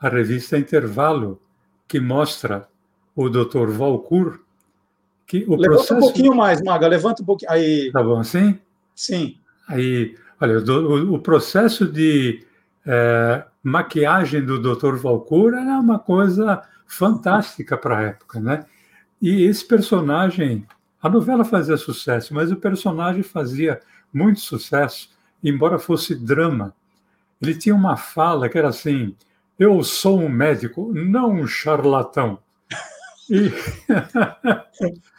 a 0.00 0.09
revista 0.09 0.59
Intervalo, 0.59 1.41
que 1.87 2.00
mostra 2.00 2.69
o 3.14 3.29
Dr. 3.29 3.71
Valcourt. 3.71 4.41
Levanta 5.33 5.62
processo... 5.62 5.95
um 5.95 6.00
pouquinho 6.00 6.35
mais, 6.35 6.62
Maga, 6.62 6.87
levanta 6.87 7.23
um 7.23 7.26
pouquinho. 7.26 7.50
Aí... 7.50 7.90
Tá 7.93 8.02
bom 8.02 8.21
assim? 8.21 8.59
Sim. 8.95 9.38
Aí, 9.69 10.14
olha, 10.40 10.59
o, 10.59 11.14
o 11.14 11.19
processo 11.19 11.87
de 11.87 12.45
é, 12.87 13.45
maquiagem 13.62 14.45
do 14.45 14.59
Dr. 14.59 14.97
Valcourt 14.97 15.54
era 15.54 15.78
uma 15.78 15.99
coisa 15.99 16.62
fantástica 16.87 17.76
para 17.76 17.99
a 17.99 18.02
época, 18.02 18.40
né? 18.40 18.66
E 19.21 19.45
esse 19.45 19.66
personagem, 19.66 20.66
a 21.02 21.09
novela 21.09 21.45
fazia 21.45 21.76
sucesso, 21.76 22.35
mas 22.35 22.52
o 22.52 22.57
personagem 22.57 23.23
fazia 23.23 23.81
muito 24.12 24.40
sucesso, 24.40 25.11
embora 25.43 25.78
fosse 25.78 26.14
drama. 26.14 26.75
Ele 27.40 27.54
tinha 27.54 27.75
uma 27.75 27.97
fala 27.97 28.49
que 28.49 28.59
era 28.59 28.69
assim: 28.69 29.16
Eu 29.59 29.83
sou 29.83 30.21
um 30.21 30.28
médico, 30.28 30.93
não 30.95 31.33
um 31.33 31.47
charlatão. 31.47 32.38
E, 33.31 33.50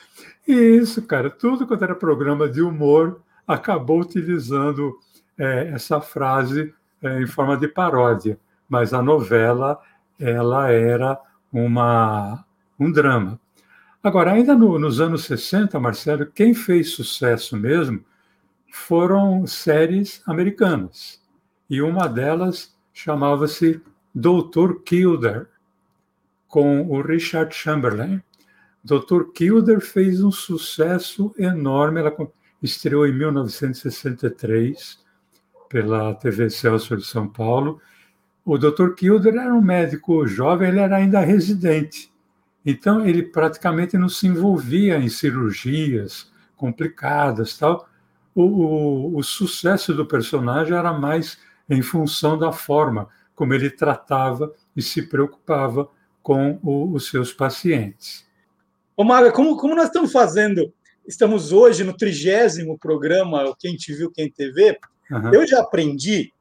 e 0.48 0.54
isso, 0.54 1.02
cara, 1.02 1.30
tudo 1.30 1.66
quanto 1.68 1.84
era 1.84 1.96
programa 1.96 2.48
de 2.48 2.62
humor 2.62 3.22
acabou 3.48 4.02
utilizando 4.02 4.98
é, 5.38 5.70
essa 5.70 6.02
frase 6.02 6.74
é, 7.02 7.22
em 7.22 7.28
forma 7.28 7.58
de 7.58 7.68
paródia, 7.68 8.40
mas 8.68 8.94
a 8.94 9.02
novela 9.02 9.80
ela 10.20 10.72
era 10.72 11.20
uma, 11.52 12.46
um 12.80 12.92
drama. 12.92 13.40
Agora, 14.02 14.34
ainda 14.34 14.56
no, 14.56 14.78
nos 14.78 15.02
anos 15.02 15.26
60, 15.26 15.80
Marcelo, 15.80 16.28
quem 16.28 16.54
fez 16.54 16.92
sucesso 16.92 17.58
mesmo 17.58 18.04
foram 18.72 19.48
séries 19.48 20.22
americanas. 20.28 21.22
E 21.70 21.82
uma 21.82 22.08
delas 22.08 22.76
chamava-se 22.94 23.82
Doutor 24.14 24.84
Kilder, 24.84 25.48
com 26.48 26.84
o 26.84 27.02
Richard 27.02 27.54
Chamberlain. 27.54 28.22
Doutor 28.86 29.34
Kilder 29.34 29.82
fez 29.82 30.24
um 30.24 30.32
sucesso 30.32 31.34
enorme. 31.38 32.00
Ela 32.00 32.16
estreou 32.62 33.06
em 33.06 33.14
1963 33.14 35.04
pela 35.68 36.14
TV 36.16 36.50
Celso 36.50 36.96
de 36.96 37.06
São 37.06 37.28
Paulo 37.28 37.82
o 38.46 38.60
Dr. 38.60 38.94
Kilder 38.96 39.34
era 39.34 39.54
um 39.54 39.62
médico 39.62 40.28
jovem, 40.28 40.70
ele 40.70 40.80
era 40.80 40.98
ainda 40.98 41.20
residente. 41.20 42.14
Então, 42.64 43.04
ele 43.04 43.24
praticamente 43.24 43.98
não 43.98 44.08
se 44.08 44.28
envolvia 44.28 45.00
em 45.00 45.10
cirurgias 45.10 46.32
complicadas. 46.56 47.58
tal. 47.58 47.90
O, 48.36 48.44
o, 48.44 49.18
o 49.18 49.24
sucesso 49.24 49.96
do 49.96 50.06
personagem 50.06 50.78
era 50.78 50.94
mais 50.94 51.40
em 51.68 51.82
função 51.82 52.38
da 52.38 52.52
forma 52.52 53.10
como 53.34 53.54
ele 53.54 53.70
tratava 53.70 54.54
e 54.76 54.82
se 54.82 55.02
preocupava 55.02 55.90
com 56.22 56.60
o, 56.62 56.94
os 56.94 57.10
seus 57.10 57.34
pacientes. 57.34 58.26
Ô, 58.98 59.04
Maga, 59.04 59.30
como, 59.30 59.58
como 59.58 59.76
nós 59.76 59.88
estamos 59.88 60.12
fazendo? 60.12 60.74
Estamos 61.06 61.52
hoje 61.52 61.84
no 61.84 61.96
trigésimo 61.96 62.80
programa 62.80 63.54
Quem 63.60 63.76
Te 63.76 63.94
Viu, 63.94 64.10
Quem 64.10 64.30
Te 64.30 64.50
Vê. 64.52 64.80
Uhum. 65.12 65.34
Eu 65.34 65.46
já 65.46 65.60
aprendi 65.60 66.32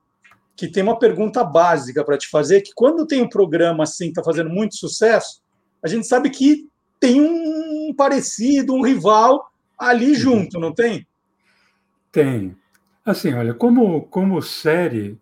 que 0.56 0.68
tem 0.68 0.84
uma 0.84 0.96
pergunta 0.96 1.42
básica 1.42 2.04
para 2.04 2.16
te 2.16 2.28
fazer, 2.28 2.60
que 2.60 2.70
quando 2.72 3.08
tem 3.08 3.20
um 3.20 3.28
programa 3.28 3.82
assim 3.82 4.04
que 4.04 4.10
está 4.10 4.22
fazendo 4.22 4.50
muito 4.50 4.76
sucesso, 4.76 5.42
a 5.82 5.88
gente 5.88 6.06
sabe 6.06 6.30
que 6.30 6.68
tem 7.00 7.20
um 7.20 7.92
parecido, 7.92 8.72
um 8.72 8.82
rival 8.82 9.50
ali 9.76 10.10
uhum. 10.10 10.14
junto, 10.14 10.60
não 10.60 10.72
tem? 10.72 11.04
Tem. 12.12 12.56
Assim, 13.04 13.34
olha, 13.34 13.52
como, 13.52 14.02
como 14.02 14.40
série, 14.40 15.18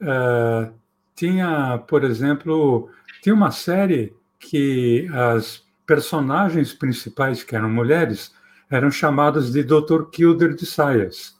uh, 0.00 0.72
tinha, 1.16 1.78
por 1.88 2.04
exemplo, 2.04 2.88
tinha 3.20 3.34
uma 3.34 3.50
série 3.50 4.14
que 4.38 5.08
as 5.12 5.68
personagens 5.90 6.72
principais, 6.72 7.42
que 7.42 7.56
eram 7.56 7.68
mulheres, 7.68 8.32
eram 8.70 8.92
chamadas 8.92 9.50
de 9.50 9.64
Dr. 9.64 10.04
Kilder 10.12 10.54
de 10.54 10.64
Saias. 10.64 11.36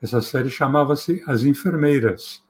Essa 0.00 0.20
série 0.20 0.48
chamava-se 0.48 1.20
As 1.26 1.42
Enfermeiras 1.42 2.40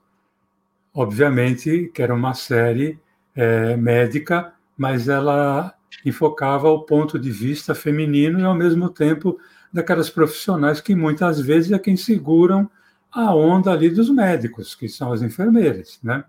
obviamente 0.93 1.89
que 1.93 2.01
era 2.01 2.13
uma 2.13 2.33
série 2.33 2.99
é, 3.35 3.75
médica, 3.77 4.53
mas 4.77 5.07
ela 5.07 5.73
enfocava 6.05 6.69
o 6.69 6.81
ponto 6.81 7.17
de 7.17 7.31
vista 7.31 7.73
feminino 7.73 8.39
e, 8.39 8.43
ao 8.43 8.53
mesmo 8.55 8.89
tempo, 8.89 9.39
daquelas 9.71 10.09
profissionais 10.09 10.81
que 10.81 10.93
muitas 10.93 11.39
vezes 11.39 11.71
é 11.71 11.79
quem 11.79 11.95
seguram 11.95 12.69
a 13.11 13.33
onda 13.33 13.71
ali 13.71 13.89
dos 13.89 14.09
médicos, 14.09 14.75
que 14.75 14.87
são 14.87 15.11
as 15.11 15.21
enfermeiras, 15.21 15.99
né? 16.03 16.23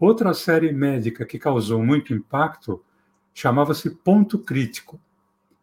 Outra 0.00 0.32
série 0.32 0.72
médica 0.72 1.24
que 1.24 1.38
causou 1.38 1.82
muito 1.82 2.14
impacto 2.14 2.82
chamava-se 3.38 3.88
Ponto 3.90 4.36
Crítico. 4.36 4.98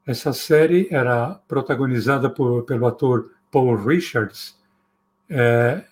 Essa 0.08 0.32
série 0.32 0.88
era 0.90 1.34
protagonizada 1.46 2.30
por, 2.30 2.64
pelo 2.64 2.88
ator 2.88 3.32
Paul 3.52 3.76
Richards, 3.76 4.58
é, 5.30 5.84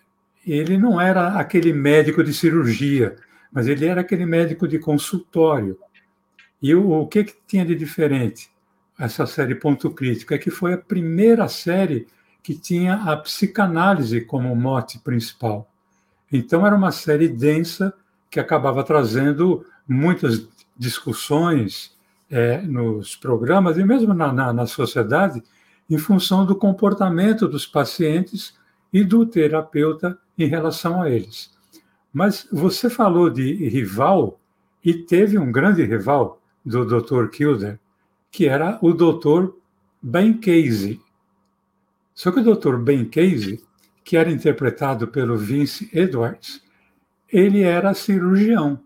ele 0.47 0.77
não 0.77 1.01
era 1.01 1.37
aquele 1.37 1.73
médico 1.73 2.23
de 2.23 2.33
cirurgia, 2.33 3.17
mas 3.51 3.67
ele 3.67 3.85
era 3.85 3.99
aquele 3.99 4.25
médico 4.25 4.65
de 4.65 4.79
consultório. 4.79 5.77
E 6.61 6.73
o, 6.73 6.89
o 6.89 7.07
que, 7.07 7.25
que 7.25 7.35
tinha 7.45 7.65
de 7.65 7.75
diferente? 7.75 8.49
Essa 8.97 9.25
série 9.25 9.53
Ponto 9.53 9.91
Crítico 9.91 10.33
é 10.33 10.37
que 10.37 10.49
foi 10.49 10.73
a 10.73 10.77
primeira 10.77 11.49
série 11.49 12.07
que 12.41 12.55
tinha 12.55 12.93
a 12.93 13.17
psicanálise 13.17 14.21
como 14.21 14.55
mote 14.55 14.99
principal. 14.99 15.69
Então, 16.31 16.65
era 16.65 16.77
uma 16.77 16.93
série 16.93 17.27
densa 17.27 17.93
que 18.31 18.39
acabava 18.39 18.85
trazendo 18.85 19.65
muitas 19.85 20.47
discussões 20.83 21.95
é, 22.29 22.61
nos 22.61 23.15
programas 23.15 23.77
e 23.77 23.83
mesmo 23.83 24.13
na, 24.13 24.31
na, 24.33 24.51
na 24.51 24.67
sociedade 24.67 25.41
em 25.89 25.97
função 25.97 26.45
do 26.45 26.55
comportamento 26.55 27.47
dos 27.47 27.65
pacientes 27.65 28.53
e 28.91 29.03
do 29.03 29.25
terapeuta 29.25 30.17
em 30.37 30.47
relação 30.47 31.01
a 31.01 31.09
eles. 31.09 31.51
Mas 32.11 32.47
você 32.51 32.89
falou 32.89 33.29
de 33.29 33.67
rival, 33.69 34.39
e 34.83 34.93
teve 34.93 35.37
um 35.37 35.51
grande 35.51 35.83
rival 35.83 36.41
do 36.65 36.85
Dr. 36.85 37.29
Kilder, 37.29 37.79
que 38.29 38.47
era 38.47 38.77
o 38.81 38.93
Dr. 38.93 39.53
Ben 40.01 40.33
Casey. 40.33 40.99
Só 42.13 42.31
que 42.31 42.41
o 42.41 42.55
Dr. 42.55 42.75
Ben 42.77 43.05
Casey, 43.05 43.63
que 44.03 44.17
era 44.17 44.29
interpretado 44.29 45.07
pelo 45.07 45.37
Vince 45.37 45.89
Edwards, 45.93 46.61
ele 47.31 47.61
era 47.61 47.93
cirurgião. 47.93 48.79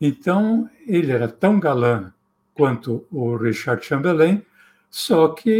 Então, 0.00 0.68
ele 0.86 1.12
era 1.12 1.28
tão 1.28 1.58
galã 1.58 2.12
quanto 2.54 3.06
o 3.10 3.36
Richard 3.36 3.84
Chamberlain, 3.84 4.42
só 4.90 5.28
que 5.28 5.50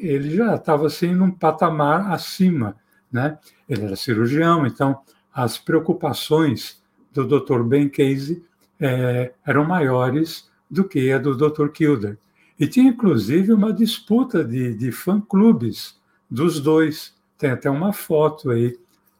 ele 0.00 0.34
já 0.36 0.56
estava 0.56 0.86
assim 0.86 1.14
num 1.14 1.30
patamar 1.30 2.10
acima 2.12 2.76
né? 3.12 3.38
Ele 3.68 3.84
era 3.84 3.94
cirurgião, 3.94 4.66
então 4.66 5.00
as 5.32 5.58
preocupações 5.58 6.82
do 7.12 7.26
Dr. 7.26 7.62
Ben 7.62 7.88
Casey 7.88 8.42
é, 8.80 9.34
eram 9.46 9.64
maiores 9.64 10.48
do 10.70 10.84
que 10.84 11.12
a 11.12 11.18
do 11.18 11.36
Dr. 11.36 11.68
Kilder. 11.68 12.18
E 12.58 12.66
tinha, 12.66 12.88
inclusive, 12.88 13.52
uma 13.52 13.72
disputa 13.72 14.42
de, 14.42 14.74
de 14.74 14.90
fã-clubes 14.90 15.98
dos 16.30 16.58
dois. 16.60 17.14
Tem 17.36 17.50
até 17.50 17.68
uma 17.68 17.92
foto 17.92 18.50
aí 18.50 18.78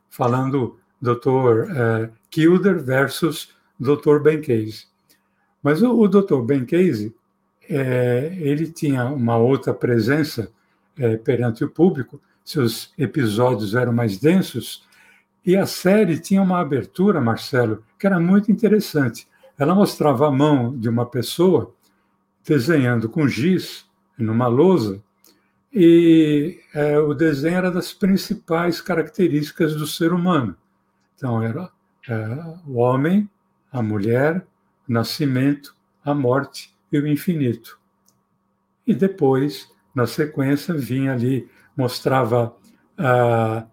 falando 0.09 0.79
Dr. 1.01 1.71
É, 1.77 2.11
Kilder 2.31 2.83
versus 2.83 3.51
Dr. 3.83 4.21
Ben 4.21 4.41
Casey. 4.41 4.85
Mas 5.63 5.83
o, 5.83 5.93
o 5.99 6.09
Dr. 6.09 6.43
Ben 6.43 6.65
Casey, 6.65 7.15
é, 7.69 8.37
ele 8.39 8.71
tinha 8.71 9.05
uma 9.07 9.37
outra 9.37 9.73
presença 9.73 10.51
é, 10.99 11.17
perante 11.17 11.65
o 11.65 11.71
público, 11.71 12.21
seus 12.45 12.93
episódios 12.99 13.75
eram 13.75 13.93
mais 13.93 14.19
densos, 14.19 14.87
e 15.45 15.57
a 15.57 15.67
série 15.67 16.19
tinha 16.19 16.43
uma 16.43 16.61
abertura, 16.61 17.21
Marcelo, 17.21 17.85
que 17.99 18.07
era 18.07 18.19
muito 18.21 18.51
interessante. 18.51 19.27
Ela 19.59 19.75
mostrava 19.75 20.27
a 20.27 20.31
mão 20.31 20.77
de 20.77 20.89
uma 20.89 21.07
pessoa 21.07 21.75
desenhando 22.45 23.09
com 23.09 23.27
giz 23.27 23.87
numa 24.19 24.47
lousa 24.47 25.03
e 25.73 26.61
é, 26.75 26.99
o 26.99 27.15
desenho 27.15 27.57
era 27.57 27.71
das 27.71 27.95
principais 27.95 28.81
características 28.81 29.75
do 29.75 29.87
ser 29.87 30.13
humano. 30.13 30.55
Então, 31.17 31.43
era 31.43 31.71
é, 32.09 32.55
o 32.67 32.79
homem, 32.79 33.29
a 33.73 33.83
mulher, 33.83 34.47
o 34.89 34.93
nascimento, 34.93 35.75
a 36.05 36.15
morte 36.15 36.75
e 36.93 36.99
o 36.99 37.07
infinito. 37.07 37.81
E 38.87 38.95
depois, 38.95 39.71
na 39.95 40.07
sequência, 40.07 40.75
vinha 40.75 41.13
ali, 41.13 41.49
mostrava 41.77 42.55
ah, 42.99 43.65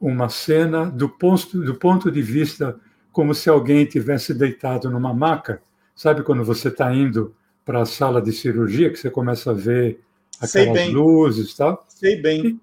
uma 0.00 0.28
cena 0.28 0.86
do 0.86 1.08
ponto, 1.08 1.60
do 1.60 1.74
ponto 1.74 2.10
de 2.10 2.22
vista 2.22 2.78
como 3.12 3.34
se 3.34 3.48
alguém 3.48 3.84
tivesse 3.84 4.32
deitado 4.32 4.90
numa 4.90 5.12
maca. 5.12 5.62
Sabe 5.94 6.22
quando 6.22 6.44
você 6.44 6.68
está 6.68 6.92
indo 6.94 7.34
para 7.64 7.82
a 7.82 7.86
sala 7.86 8.22
de 8.22 8.32
cirurgia, 8.32 8.90
que 8.90 8.98
você 8.98 9.10
começa 9.10 9.50
a 9.50 9.54
ver 9.54 10.00
aquelas 10.40 10.88
luzes 10.88 11.52
e 11.52 11.56
tal? 11.56 11.84
Sei 11.88 12.20
bem. 12.20 12.60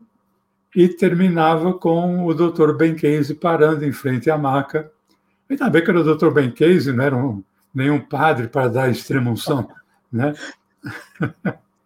E, 0.75 0.83
e, 0.83 0.89
terminava 0.89 1.74
com 1.74 2.25
o 2.25 2.33
Dr. 2.33 2.74
Ben 2.74 2.95
Casey 2.95 3.36
parando 3.36 3.86
em 3.86 3.91
frente 3.91 4.29
à 4.29 4.38
maca. 4.38 4.91
Ainda 5.50 5.70
bem 5.70 5.84
que 5.84 5.89
era 5.89 6.00
o 6.00 6.16
Dr. 6.16 6.30
Ben 6.30 6.51
Casey, 6.51 6.94
não 6.94 7.04
era 7.04 7.16
um, 7.16 7.44
nenhum 7.74 8.00
padre 8.00 8.48
para 8.48 8.68
dar 8.68 8.89
extremunção, 8.89 9.70
né? 10.12 10.34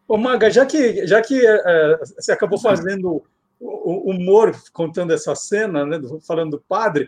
Ô, 0.08 0.18
Maga, 0.18 0.50
já 0.50 0.65
que, 0.65 1.06
já 1.06 1.22
que 1.22 1.46
é, 1.46 1.98
você 2.18 2.32
acabou 2.32 2.60
fazendo 2.60 3.24
humor 3.60 4.56
contando 4.74 5.13
essa 5.13 5.36
cena, 5.36 5.86
né, 5.86 6.00
falando 6.27 6.51
do 6.51 6.63
padre, 6.68 7.08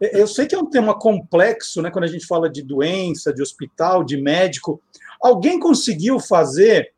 é, 0.00 0.20
eu 0.20 0.26
sei 0.26 0.46
que 0.46 0.54
é 0.54 0.58
um 0.58 0.68
tema 0.68 0.98
complexo, 0.98 1.80
né, 1.80 1.90
quando 1.90 2.04
a 2.04 2.08
gente 2.08 2.26
fala 2.26 2.48
de 2.48 2.62
doença, 2.62 3.32
de 3.32 3.42
hospital, 3.42 4.04
de 4.04 4.16
médico. 4.16 4.80
Alguém 5.20 5.58
conseguiu 5.58 6.20
fazer 6.20 6.92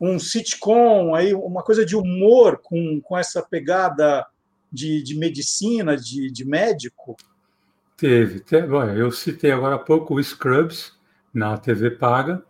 um 0.00 0.18
sitcom, 0.18 1.14
aí, 1.14 1.34
uma 1.34 1.62
coisa 1.62 1.84
de 1.84 1.96
humor 1.96 2.60
com, 2.62 3.00
com 3.00 3.16
essa 3.16 3.42
pegada 3.42 4.26
de, 4.70 5.02
de 5.02 5.16
medicina, 5.16 5.96
de, 5.96 6.30
de 6.30 6.44
médico? 6.44 7.16
Teve. 7.96 8.40
teve. 8.40 8.74
Eu 8.98 9.10
citei 9.10 9.52
agora 9.52 9.76
há 9.76 9.78
pouco 9.78 10.14
o 10.14 10.22
Scrubs, 10.22 10.92
na 11.32 11.56
TV 11.58 11.90
paga, 11.90 12.42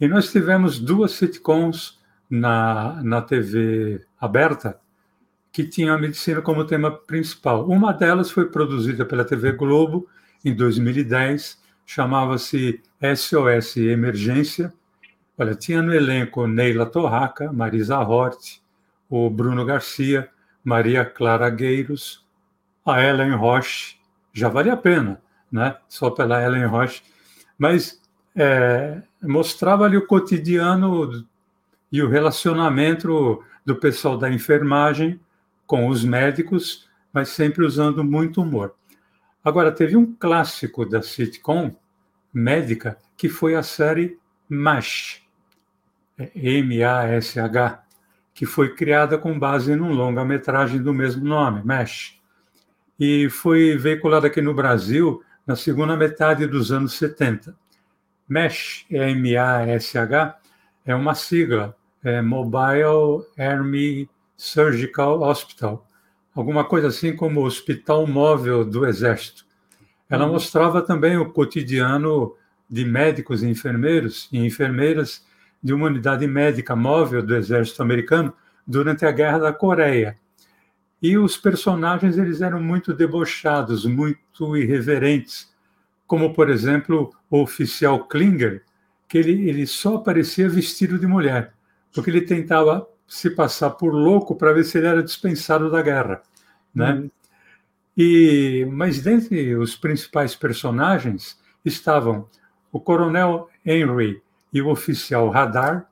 e 0.00 0.06
nós 0.06 0.30
tivemos 0.30 0.78
duas 0.78 1.12
sitcoms 1.12 1.98
na, 2.30 3.00
na 3.02 3.20
TV 3.20 4.04
aberta 4.20 4.78
que 5.52 5.64
tinham 5.64 5.94
a 5.94 5.98
medicina 5.98 6.40
como 6.40 6.64
tema 6.64 6.90
principal. 6.90 7.66
Uma 7.68 7.92
delas 7.92 8.30
foi 8.30 8.46
produzida 8.46 9.04
pela 9.04 9.24
TV 9.24 9.52
Globo 9.52 10.08
em 10.44 10.54
2010, 10.54 11.60
chamava-se 11.84 12.80
SOS 13.02 13.76
Emergência. 13.78 14.72
Olha, 15.36 15.54
tinha 15.54 15.82
no 15.82 15.92
elenco 15.92 16.46
Neila 16.46 16.86
Torraca, 16.86 17.52
Marisa 17.52 17.98
Hort, 17.98 18.60
o 19.08 19.28
Bruno 19.30 19.64
Garcia, 19.64 20.28
Maria 20.62 21.04
Clara 21.04 21.50
Gueiros, 21.50 22.24
a 22.84 23.02
Ellen 23.02 23.34
Roche, 23.34 23.97
já 24.38 24.48
vale 24.48 24.70
a 24.70 24.76
pena, 24.76 25.20
né? 25.50 25.76
Só 25.88 26.10
pela 26.10 26.42
Ellen 26.42 26.66
Roche, 26.66 27.02
mas 27.58 28.00
é, 28.36 29.02
mostrava 29.22 29.84
ali 29.84 29.96
o 29.96 30.06
cotidiano 30.06 31.26
e 31.90 32.02
o 32.02 32.08
relacionamento 32.08 33.42
do 33.64 33.76
pessoal 33.76 34.16
da 34.16 34.30
enfermagem 34.30 35.20
com 35.66 35.88
os 35.88 36.04
médicos, 36.04 36.88
mas 37.12 37.30
sempre 37.30 37.64
usando 37.64 38.04
muito 38.04 38.40
humor. 38.40 38.74
Agora, 39.44 39.72
teve 39.72 39.96
um 39.96 40.14
clássico 40.14 40.86
da 40.86 41.02
sitcom 41.02 41.74
médica 42.32 42.98
que 43.16 43.28
foi 43.28 43.54
a 43.54 43.62
série 43.62 44.18
MASH, 44.48 45.22
é 46.18 46.30
M-A-S-H, 46.34 47.82
que 48.32 48.46
foi 48.46 48.74
criada 48.74 49.18
com 49.18 49.38
base 49.38 49.74
num 49.74 49.92
longa-metragem 49.92 50.80
do 50.80 50.94
mesmo 50.94 51.24
nome, 51.24 51.62
MASH, 51.64 52.17
e 52.98 53.28
foi 53.30 53.76
veiculada 53.76 54.26
aqui 54.26 54.40
no 54.40 54.54
Brasil 54.54 55.22
na 55.46 55.54
segunda 55.54 55.96
metade 55.96 56.46
dos 56.46 56.72
anos 56.72 56.94
70. 56.94 57.56
MASH, 58.28 58.84
M-A-S-H, 58.90 60.38
é 60.84 60.94
uma 60.94 61.14
sigla, 61.14 61.76
é 62.02 62.20
Mobile 62.20 63.24
Army 63.38 64.08
Surgical 64.36 65.22
Hospital, 65.22 65.86
alguma 66.34 66.64
coisa 66.64 66.88
assim 66.88 67.16
como 67.16 67.44
Hospital 67.44 68.06
Móvel 68.06 68.64
do 68.64 68.86
Exército. 68.86 69.46
Ela 70.10 70.26
uhum. 70.26 70.32
mostrava 70.32 70.82
também 70.82 71.16
o 71.16 71.30
cotidiano 71.32 72.34
de 72.68 72.84
médicos 72.84 73.42
e 73.42 73.48
enfermeiros 73.48 74.28
e 74.32 74.38
enfermeiras 74.38 75.24
de 75.62 75.72
uma 75.72 75.86
unidade 75.86 76.26
médica 76.26 76.76
móvel 76.76 77.22
do 77.22 77.34
Exército 77.34 77.82
Americano 77.82 78.32
durante 78.66 79.04
a 79.04 79.10
Guerra 79.10 79.38
da 79.38 79.52
Coreia. 79.52 80.16
E 81.00 81.16
os 81.16 81.36
personagens 81.36 82.18
eles 82.18 82.40
eram 82.40 82.60
muito 82.60 82.92
debochados, 82.92 83.84
muito 83.84 84.56
irreverentes, 84.56 85.52
como 86.06 86.34
por 86.34 86.50
exemplo 86.50 87.12
o 87.30 87.40
oficial 87.40 88.06
Klinger, 88.06 88.64
que 89.06 89.18
ele, 89.18 89.48
ele 89.48 89.66
só 89.66 89.96
aparecia 89.96 90.48
vestido 90.48 90.98
de 90.98 91.06
mulher, 91.06 91.54
porque 91.94 92.10
ele 92.10 92.22
tentava 92.22 92.86
se 93.06 93.30
passar 93.30 93.70
por 93.70 93.94
louco 93.94 94.34
para 94.34 94.52
ver 94.52 94.64
se 94.64 94.78
ele 94.78 94.86
era 94.86 95.02
dispensado 95.02 95.70
da 95.70 95.80
guerra, 95.80 96.22
né? 96.74 96.92
Uhum. 96.92 97.10
E 97.96 98.68
mas 98.70 99.00
dentre 99.00 99.56
os 99.56 99.76
principais 99.76 100.36
personagens 100.36 101.40
estavam 101.64 102.28
o 102.70 102.78
coronel 102.78 103.48
Henry 103.64 104.22
e 104.52 104.62
o 104.62 104.68
oficial 104.68 105.28
Radar. 105.30 105.88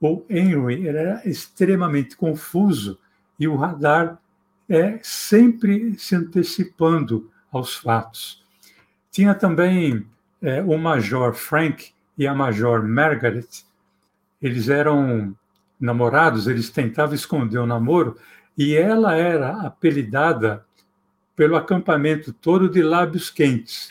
O 0.00 0.22
Henry 0.28 0.86
era 0.86 1.22
extremamente 1.24 2.16
confuso 2.16 2.98
e 3.38 3.48
o 3.48 3.56
Radar 3.56 4.18
é 4.68 4.98
sempre 5.02 5.98
se 5.98 6.14
antecipando 6.14 7.30
aos 7.52 7.76
fatos. 7.76 8.44
Tinha 9.10 9.34
também 9.34 10.06
é, 10.42 10.62
o 10.62 10.76
Major 10.76 11.34
Frank 11.34 11.92
e 12.16 12.26
a 12.26 12.34
Major 12.34 12.82
Margaret. 12.82 13.48
Eles 14.40 14.68
eram 14.68 15.36
namorados, 15.80 16.46
eles 16.46 16.70
tentavam 16.70 17.14
esconder 17.14 17.58
o 17.58 17.66
namoro, 17.66 18.16
e 18.56 18.74
ela 18.74 19.14
era 19.14 19.66
apelidada 19.66 20.64
pelo 21.36 21.56
acampamento 21.56 22.32
todo 22.32 22.68
de 22.68 22.82
lábios 22.82 23.30
quentes. 23.30 23.88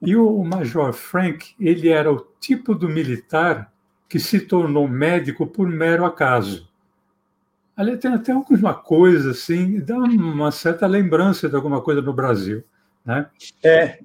E 0.00 0.16
o 0.16 0.42
Major 0.44 0.92
Frank, 0.92 1.54
ele 1.60 1.88
era 1.88 2.10
o 2.10 2.26
tipo 2.40 2.74
do 2.74 2.88
militar 2.88 3.72
que 4.08 4.18
se 4.18 4.40
tornou 4.40 4.88
médico 4.88 5.46
por 5.46 5.68
mero 5.68 6.04
acaso. 6.04 6.68
Ali 7.76 7.96
tem 7.96 8.12
até 8.12 8.32
alguma 8.32 8.74
coisa 8.74 9.32
assim, 9.32 9.80
dá 9.80 9.96
uma 9.96 10.52
certa 10.52 10.86
lembrança 10.86 11.48
de 11.48 11.56
alguma 11.56 11.80
coisa 11.80 12.00
no 12.00 12.12
Brasil, 12.12 12.62
né? 13.04 13.26
É. 13.62 13.98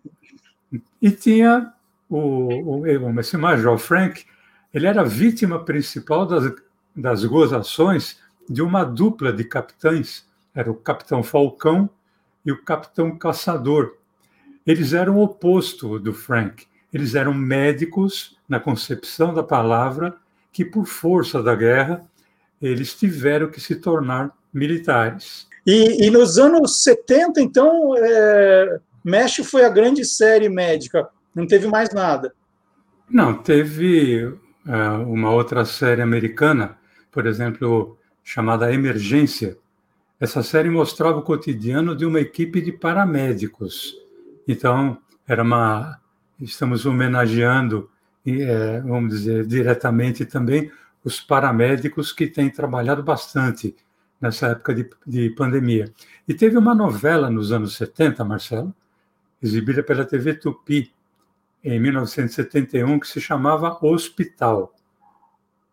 E 1.02 1.12
tinha 1.12 1.72
o, 2.10 2.80
o 2.82 3.20
esse 3.20 3.38
Major 3.38 3.78
Frank, 3.78 4.26
ele 4.74 4.88
era 4.88 5.04
vítima 5.04 5.64
principal 5.64 6.26
das 6.26 6.52
das 6.96 7.24
gozações 7.24 8.20
de 8.50 8.62
uma 8.62 8.84
dupla 8.84 9.32
de 9.32 9.44
capitães, 9.44 10.28
era 10.54 10.70
o 10.70 10.76
capitão 10.76 11.24
Falcão 11.24 11.90
e 12.46 12.52
o 12.52 12.64
capitão 12.64 13.18
Caçador. 13.18 13.96
Eles 14.66 14.94
eram 14.94 15.18
o 15.18 15.24
oposto 15.24 16.00
do 16.00 16.14
Frank. 16.14 16.66
Eles 16.92 17.16
eram 17.16 17.34
médicos, 17.34 18.38
na 18.48 18.60
concepção 18.60 19.34
da 19.34 19.44
palavra, 19.44 20.18
que 20.52 20.66
por 20.66 20.86
força 20.86 21.42
da 21.42 21.56
guerra, 21.56 22.04
eles 22.62 22.94
tiveram 22.94 23.50
que 23.50 23.62
se 23.62 23.76
tornar 23.76 24.32
militares. 24.54 25.48
E, 25.66 26.08
e 26.08 26.10
nos 26.10 26.38
anos 26.38 26.84
70, 26.84 27.42
então, 27.42 27.96
é, 27.98 28.80
México 29.04 29.48
foi 29.48 29.66
a 29.66 29.70
grande 29.70 30.04
série 30.06 30.50
médica, 30.50 31.08
não 31.36 31.46
teve 31.46 31.68
mais 31.68 31.94
nada. 31.94 32.34
Não, 33.10 33.34
teve 33.34 34.26
uh, 34.26 35.04
uma 35.08 35.32
outra 35.32 35.66
série 35.66 36.02
americana 36.02 36.80
por 37.12 37.26
exemplo, 37.26 37.98
chamada 38.24 38.74
Emergência. 38.74 39.58
Essa 40.20 40.44
série 40.44 40.70
mostrava 40.70 41.20
o 41.20 41.24
cotidiano 41.24 41.96
de 41.96 42.06
uma 42.06 42.20
equipe 42.20 42.62
de 42.62 42.72
paramédicos. 42.72 43.96
Então, 44.48 44.98
era 45.28 45.44
uma. 45.44 46.00
Estamos 46.40 46.86
homenageando, 46.86 47.90
é, 48.26 48.80
vamos 48.82 49.14
dizer, 49.14 49.46
diretamente 49.46 50.26
também 50.26 50.72
os 51.10 51.20
paramédicos 51.20 52.12
que 52.12 52.28
têm 52.28 52.52
trabalhado 52.52 53.02
bastante 53.02 53.76
nessa 54.22 54.50
época 54.50 54.76
de, 54.76 54.90
de 55.08 55.32
pandemia. 55.32 55.92
E 56.28 56.36
teve 56.36 56.56
uma 56.56 56.76
novela 56.76 57.32
nos 57.32 57.52
anos 57.52 57.76
70, 57.76 58.24
Marcelo, 58.24 58.74
exibida 59.42 59.82
pela 59.82 60.06
TV 60.06 60.36
Tupi, 60.36 60.94
em 61.64 61.80
1971, 61.80 63.00
que 63.00 63.08
se 63.08 63.20
chamava 63.20 63.80
Hospital. 63.82 64.74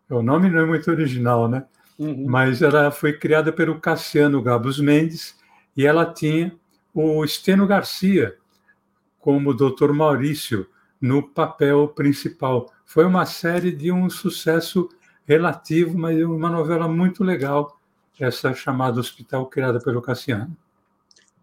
O 0.09 0.23
nome 0.23 0.49
não 0.49 0.61
é 0.61 0.65
muito 0.65 0.89
original, 0.89 1.47
né? 1.47 1.65
Uhum. 1.99 2.25
Mas 2.27 2.61
ela 2.63 2.89
foi 2.89 3.13
criada 3.13 3.53
pelo 3.53 3.79
Cassiano 3.79 4.41
Gabos 4.41 4.79
Mendes 4.79 5.37
e 5.75 5.85
ela 5.85 6.11
tinha 6.11 6.51
o 6.93 7.23
Esteno 7.23 7.67
Garcia 7.67 8.35
como 9.19 9.53
Dr. 9.53 9.91
Maurício 9.93 10.67
no 10.99 11.21
papel 11.21 11.89
principal. 11.89 12.71
Foi 12.85 13.05
uma 13.05 13.25
série 13.25 13.71
de 13.71 13.91
um 13.91 14.09
sucesso 14.09 14.89
relativo, 15.27 15.97
mas 15.97 16.19
uma 16.21 16.49
novela 16.49 16.87
muito 16.87 17.23
legal, 17.23 17.77
essa 18.19 18.53
chamada 18.53 18.99
Hospital, 18.99 19.45
criada 19.47 19.79
pelo 19.79 20.01
Cassiano. 20.01 20.55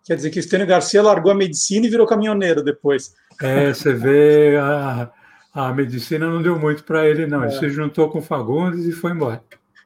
Quer 0.04 0.16
dizer 0.16 0.30
que 0.30 0.38
Estênio 0.38 0.66
Garcia 0.66 1.02
largou 1.02 1.30
a 1.30 1.34
medicina 1.34 1.86
e 1.86 1.90
virou 1.90 2.06
caminhoneiro 2.06 2.62
depois. 2.62 3.14
É, 3.40 3.72
você 3.72 3.92
vê, 3.92 4.56
a, 4.56 5.10
a 5.52 5.72
medicina 5.72 6.28
não 6.28 6.42
deu 6.42 6.58
muito 6.58 6.84
para 6.84 7.06
ele, 7.06 7.26
não. 7.26 7.44
Ele 7.44 7.54
é. 7.54 7.58
se 7.58 7.68
juntou 7.70 8.10
com 8.10 8.20
Fagundes 8.20 8.84
e 8.86 8.92
foi 8.92 9.12
embora. 9.12 9.42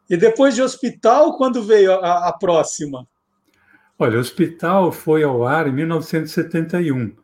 E 0.09 0.17
depois 0.17 0.55
de 0.55 0.63
hospital, 0.63 1.37
quando 1.37 1.63
veio 1.63 1.93
a, 1.93 2.29
a 2.29 2.33
próxima? 2.33 3.07
Olha, 3.99 4.17
o 4.17 4.21
hospital 4.21 4.91
foi 4.91 5.23
ao 5.23 5.47
ar 5.47 5.67
em 5.69 5.73
1971. 5.73 7.15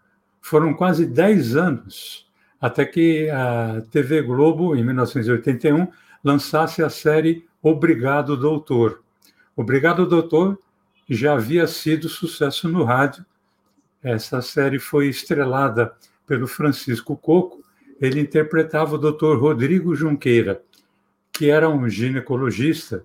Foram 0.41 0.75
quase 0.75 1.07
10 1.07 1.57
anos 1.57 2.25
até 2.61 2.85
que 2.85 3.29
a 3.29 3.83
TV 3.91 4.23
Globo, 4.23 4.75
em 4.75 4.83
1981, 4.83 5.87
lançasse 6.25 6.83
a 6.83 6.89
série 6.89 7.47
Obrigado 7.63 8.37
Doutor. 8.37 9.03
Obrigado 9.55 10.07
Doutor 10.07 10.59
já 11.09 11.35
havia 11.35 11.67
sido 11.67 12.09
sucesso 12.09 12.69
no 12.69 12.83
rádio. 12.83 13.25
Essa 14.03 14.41
série 14.41 14.79
foi 14.79 15.09
estrelada 15.09 15.95
pelo 16.27 16.47
Francisco 16.47 17.17
Coco. 17.17 17.63
Ele 18.01 18.21
interpretava 18.21 18.97
o 18.97 18.99
Dr. 18.99 19.39
Rodrigo 19.39 19.95
Junqueira, 19.95 20.63
que 21.31 21.51
era 21.51 21.69
um 21.69 21.89
ginecologista 21.89 23.05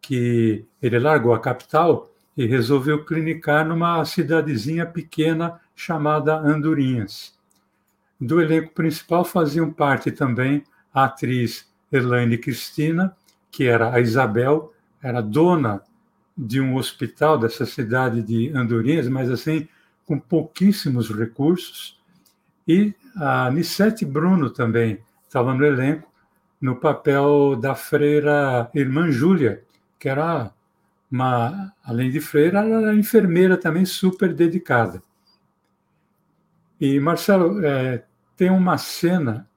que 0.00 0.64
ele 0.80 0.98
largou 0.98 1.34
a 1.34 1.40
capital 1.40 2.10
e 2.36 2.46
resolveu 2.46 3.04
clinicar 3.04 3.66
numa 3.66 4.04
cidadezinha 4.04 4.86
pequena 4.86 5.60
chamada 5.74 6.38
Andorinhas. 6.38 7.34
Do 8.20 8.40
elenco 8.40 8.72
principal 8.72 9.24
faziam 9.24 9.72
parte 9.72 10.10
também 10.10 10.64
a 10.92 11.04
atriz 11.04 11.69
Elaine 11.92 12.38
Cristina, 12.38 13.16
que 13.50 13.64
era 13.66 13.92
a 13.92 14.00
Isabel, 14.00 14.72
era 15.02 15.20
dona 15.20 15.82
de 16.36 16.60
um 16.60 16.76
hospital 16.76 17.38
dessa 17.38 17.66
cidade 17.66 18.22
de 18.22 18.50
Andorinhas, 18.54 19.08
mas 19.08 19.30
assim, 19.30 19.68
com 20.06 20.18
pouquíssimos 20.18 21.10
recursos. 21.10 21.98
E 22.66 22.94
a 23.16 23.50
Nissete 23.50 24.04
Bruno 24.04 24.50
também 24.50 25.00
estava 25.26 25.54
no 25.54 25.64
elenco, 25.64 26.08
no 26.60 26.76
papel 26.76 27.56
da 27.56 27.74
freira 27.74 28.70
irmã 28.74 29.10
Júlia, 29.10 29.62
que 29.98 30.08
era 30.08 30.52
uma, 31.10 31.72
além 31.84 32.10
de 32.10 32.20
freira, 32.20 32.60
ela 32.60 32.82
era 32.82 32.94
enfermeira 32.94 33.56
também 33.56 33.84
super 33.84 34.32
dedicada. 34.32 35.02
E, 36.80 36.98
Marcelo, 37.00 37.64
é, 37.64 38.04
tem 38.36 38.50
uma 38.50 38.78
cena 38.78 39.48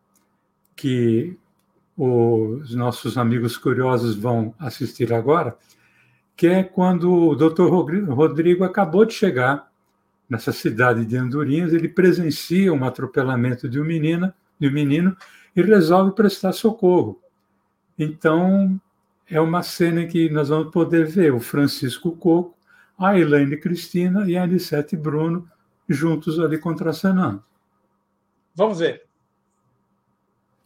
que 0.76 1.38
os 1.98 2.74
nossos 2.74 3.18
amigos 3.18 3.58
curiosos 3.58 4.16
vão 4.16 4.54
assistir 4.58 5.14
agora, 5.14 5.56
que 6.36 6.48
é 6.48 6.64
quando 6.64 7.14
o 7.14 7.36
doutor 7.36 7.70
Rodrigo 7.72 8.64
acabou 8.64 9.06
de 9.06 9.14
chegar 9.14 9.72
nessa 10.28 10.52
cidade 10.52 11.06
de 11.06 11.16
Andorinhas, 11.16 11.74
ele 11.74 11.88
presencia 11.88 12.74
um 12.74 12.84
atropelamento 12.84 13.70
de 13.70 13.80
um 13.80 13.84
menino, 13.84 14.34
de 14.60 14.68
um 14.68 14.72
menino 14.72 15.16
e 15.56 15.62
resolve 15.62 16.16
prestar 16.16 16.54
socorro. 16.54 17.22
Então, 18.00 18.82
é 19.30 19.40
uma 19.40 19.62
cena 19.62 20.06
que 20.08 20.30
nós 20.30 20.50
vamos 20.50 20.72
poder 20.72 21.06
ver 21.06 21.32
o 21.34 21.40
Francisco 21.40 22.14
Coco, 22.14 22.58
a 22.98 23.18
Elaine 23.18 23.58
Cristina 23.58 24.28
e 24.28 24.36
a 24.36 24.44
Anicete 24.44 24.98
Bruno 24.98 25.48
juntos 25.88 26.40
ali 26.40 26.58
contracenando. 26.58 27.44
Vamos 28.56 28.80
ver. 28.80 29.04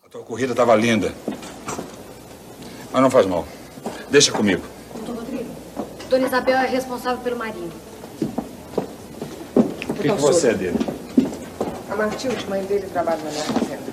A 0.07 0.09
tua 0.09 0.23
corrida 0.23 0.53
estava 0.53 0.73
linda. 0.73 1.13
Mas 2.93 3.01
não 3.01 3.11
faz 3.11 3.25
mal. 3.25 3.45
Deixa 4.09 4.31
comigo. 4.31 4.63
Dona 6.09 6.25
Isabel 6.25 6.59
é 6.59 6.65
responsável 6.65 7.21
pelo 7.21 7.35
marido. 7.35 7.73
O 9.53 9.93
que, 9.95 10.03
que 10.03 10.11
você 10.13 10.51
é 10.51 10.53
dele? 10.53 10.77
A 11.91 11.95
Matilde, 11.97 12.47
mãe 12.47 12.63
dele, 12.63 12.87
trabalha 12.87 13.21
na 13.21 13.29
minha 13.29 13.43
fazenda. 13.43 13.83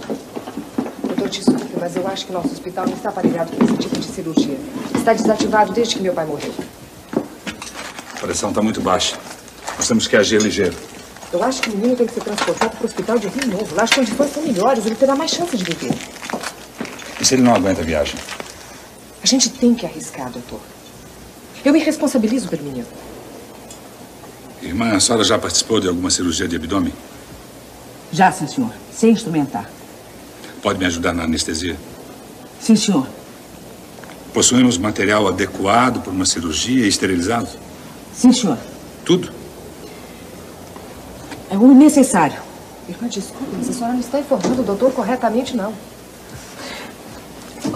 Doutor, 1.02 1.28
desculpe, 1.28 1.76
mas 1.80 1.96
eu 1.96 2.06
acho 2.06 2.26
que 2.26 2.32
nosso 2.32 2.52
hospital 2.52 2.86
não 2.86 2.94
está 2.94 3.08
aparelhado 3.08 3.50
para 3.50 3.64
esse 3.64 3.76
tipo 3.78 3.98
de 3.98 4.06
cirurgia. 4.06 4.58
Está 4.94 5.14
desativado 5.14 5.72
desde 5.72 5.96
que 5.96 6.00
meu 6.00 6.14
pai 6.14 6.26
morreu. 6.26 6.54
A 8.14 8.20
pressão 8.20 8.50
está 8.50 8.62
muito 8.62 8.80
baixa. 8.80 9.18
Nós 9.76 9.88
temos 9.88 10.06
que 10.06 10.16
agir 10.16 10.40
ligeiro. 10.40 10.93
Eu 11.34 11.42
acho 11.42 11.60
que 11.62 11.68
o 11.68 11.76
menino 11.76 11.96
tem 11.96 12.06
que 12.06 12.14
ser 12.14 12.20
transportado 12.20 12.76
para 12.76 12.82
o 12.84 12.86
hospital 12.86 13.18
de 13.18 13.26
Rio 13.26 13.48
Novo. 13.48 13.74
Lá 13.74 13.82
as 13.82 13.90
condições 13.90 14.32
são 14.32 14.40
melhores, 14.40 14.86
ele 14.86 14.94
terá 14.94 15.16
mais 15.16 15.32
chance 15.32 15.56
de 15.56 15.64
viver. 15.64 15.92
E 17.20 17.24
se 17.24 17.34
ele 17.34 17.42
não 17.42 17.52
aguenta 17.52 17.80
a 17.80 17.84
viagem? 17.84 18.14
A 19.20 19.26
gente 19.26 19.50
tem 19.50 19.74
que 19.74 19.84
arriscar, 19.84 20.30
doutor. 20.30 20.60
Eu 21.64 21.72
me 21.72 21.80
responsabilizo 21.80 22.46
pelo 22.46 22.62
menino. 22.62 22.86
Irmã, 24.62 24.92
a 24.92 25.00
senhora 25.00 25.24
já 25.24 25.36
participou 25.36 25.80
de 25.80 25.88
alguma 25.88 26.08
cirurgia 26.08 26.46
de 26.46 26.54
abdômen? 26.54 26.94
Já, 28.12 28.30
sim, 28.30 28.46
senhor. 28.46 28.70
Sem 28.92 29.10
instrumentar. 29.10 29.68
Pode 30.62 30.78
me 30.78 30.86
ajudar 30.86 31.12
na 31.12 31.24
anestesia? 31.24 31.76
Sim, 32.60 32.76
senhor. 32.76 33.08
Possuímos 34.32 34.78
material 34.78 35.26
adequado 35.26 36.00
para 36.00 36.12
uma 36.12 36.26
cirurgia 36.26 36.84
e 36.84 36.88
esterilizado? 36.88 37.48
Sim, 38.14 38.32
senhor. 38.32 38.58
Tudo? 39.04 39.33
É 41.54 41.56
o 41.56 41.72
necessário. 41.72 42.42
Irmã, 42.88 43.06
desculpe, 43.06 43.54
mas 43.56 43.70
a 43.70 43.72
senhora 43.72 43.92
não 43.92 44.00
está 44.00 44.18
informando 44.18 44.60
o 44.60 44.64
doutor 44.64 44.92
corretamente, 44.92 45.56
não. 45.56 45.72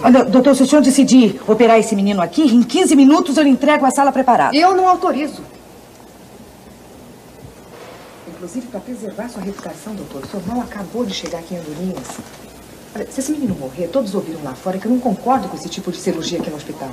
Olha, 0.03 0.25
doutor, 0.25 0.53
se 0.53 0.63
o 0.63 0.67
senhor 0.67 0.81
decidir 0.81 1.41
operar 1.47 1.79
esse 1.79 1.95
menino 1.95 2.21
aqui, 2.21 2.41
em 2.41 2.61
15 2.61 2.93
minutos 2.93 3.37
eu 3.37 3.43
lhe 3.43 3.49
entrego 3.49 3.85
a 3.85 3.91
sala 3.91 4.11
preparada. 4.11 4.53
Eu 4.53 4.75
não 4.75 4.85
autorizo. 4.85 5.41
Inclusive, 8.27 8.67
para 8.67 8.81
preservar 8.81 9.29
sua 9.29 9.43
reputação, 9.43 9.95
doutor, 9.95 10.23
o 10.23 10.27
seu 10.27 10.41
irmão 10.41 10.61
acabou 10.61 11.05
de 11.05 11.13
chegar 11.13 11.39
aqui 11.39 11.55
em 11.55 11.59
Andorinhas. 11.59 12.07
Olha, 12.93 13.09
se 13.09 13.21
esse 13.21 13.31
menino 13.31 13.55
morrer, 13.55 13.87
todos 13.87 14.13
ouviram 14.13 14.43
lá 14.43 14.53
fora 14.55 14.77
que 14.77 14.87
eu 14.87 14.91
não 14.91 14.99
concordo 14.99 15.47
com 15.47 15.55
esse 15.55 15.69
tipo 15.69 15.89
de 15.89 15.97
cirurgia 15.97 16.39
aqui 16.39 16.49
no 16.49 16.57
hospital. 16.57 16.91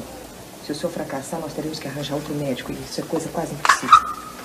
Se 0.64 0.70
o 0.70 0.74
senhor 0.74 0.92
fracassar, 0.92 1.40
nós 1.40 1.52
teremos 1.52 1.80
que 1.80 1.88
arranjar 1.88 2.14
outro 2.14 2.32
médico 2.34 2.70
e 2.70 2.76
isso 2.76 3.00
é 3.00 3.04
coisa 3.04 3.28
quase 3.32 3.52
impossível. 3.54 4.35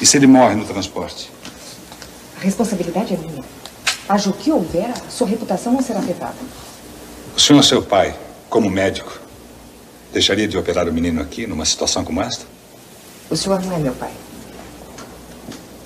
E 0.00 0.06
se 0.06 0.16
ele 0.16 0.26
morre 0.26 0.54
no 0.54 0.64
transporte? 0.64 1.30
A 2.38 2.40
responsabilidade 2.42 3.12
é 3.12 3.16
minha. 3.18 3.44
Haja 4.08 4.30
o 4.30 4.32
que 4.32 4.50
houver, 4.50 4.90
a 4.90 5.10
sua 5.10 5.26
reputação 5.26 5.72
não 5.72 5.82
será 5.82 6.00
afetada. 6.00 6.34
O 7.36 7.40
senhor, 7.40 7.62
seu 7.62 7.82
pai, 7.82 8.16
como 8.48 8.70
médico, 8.70 9.20
deixaria 10.12 10.48
de 10.48 10.56
operar 10.56 10.88
o 10.88 10.92
menino 10.92 11.20
aqui 11.20 11.46
numa 11.46 11.64
situação 11.64 12.02
como 12.02 12.20
esta? 12.22 12.46
O 13.28 13.36
senhor 13.36 13.62
não 13.62 13.76
é 13.76 13.78
meu 13.78 13.92
pai. 13.92 14.10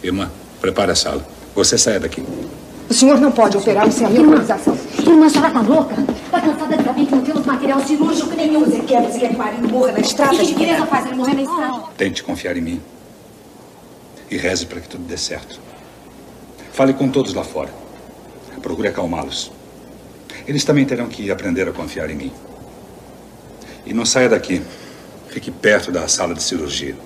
Irmã, 0.02 0.30
prepare 0.60 0.92
a 0.92 0.94
sala. 0.94 1.26
Você 1.54 1.76
saia 1.76 1.98
daqui. 1.98 2.24
O 2.88 2.94
senhor 2.94 3.20
não 3.20 3.32
pode 3.32 3.56
operar 3.56 3.90
sem 3.90 4.06
a 4.06 4.10
minha 4.10 4.24
autorização. 4.24 4.78
Irmã, 4.98 5.26
a 5.26 5.30
senhora 5.30 5.50
tá 5.50 5.60
louca? 5.60 5.94
Tá 6.30 6.40
cansada 6.40 6.76
de 6.76 6.84
saber 6.84 7.06
que 7.06 7.14
não 7.14 7.22
temos 7.22 7.44
material 7.44 7.80
cirúrgico 7.84 8.34
nenhum. 8.36 8.64
Você 8.64 8.80
quer, 8.80 9.02
você 9.02 9.18
quer 9.18 9.28
que 9.30 9.34
o 9.34 9.38
marido 9.38 9.68
morra 9.68 9.92
na 9.92 10.00
estrada? 10.00 10.34
O 10.34 10.38
que 10.38 10.46
diferença 10.46 10.86
faz 10.86 11.06
ele 11.06 11.16
morrer 11.16 11.34
na 11.34 11.42
estrada? 11.42 11.82
Tente 11.96 12.22
confiar 12.22 12.56
em 12.56 12.60
mim. 12.60 12.80
E 14.34 14.36
reze 14.36 14.66
para 14.66 14.80
que 14.80 14.88
tudo 14.88 15.04
dê 15.04 15.16
certo. 15.16 15.60
Fale 16.72 16.92
com 16.92 17.08
todos 17.08 17.32
lá 17.34 17.44
fora. 17.44 17.72
Procure 18.60 18.88
acalmá-los. 18.88 19.52
Eles 20.44 20.64
também 20.64 20.84
terão 20.84 21.06
que 21.06 21.30
aprender 21.30 21.68
a 21.68 21.72
confiar 21.72 22.10
em 22.10 22.16
mim. 22.16 22.32
E 23.86 23.94
não 23.94 24.04
saia 24.04 24.28
daqui. 24.28 24.60
Fique 25.28 25.52
perto 25.52 25.92
da 25.92 26.08
sala 26.08 26.34
de 26.34 26.42
cirurgia. 26.42 26.96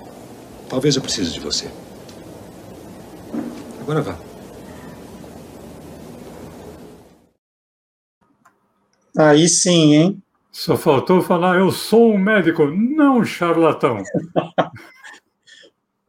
Talvez 0.71 0.97
eu 0.97 1.03
precise 1.03 1.31
de 1.31 1.41
você. 1.41 1.71
Agora 3.83 4.01
vá. 4.01 4.17
Aí 9.19 9.47
sim, 9.51 9.95
hein? 9.95 10.23
Só 10.51 10.79
faltou 10.79 11.21
falar, 11.21 11.59
eu 11.59 11.71
sou 11.71 12.11
um 12.11 12.17
médico, 12.17 12.65
não 12.69 13.19
um 13.19 13.25
charlatão. 13.25 14.03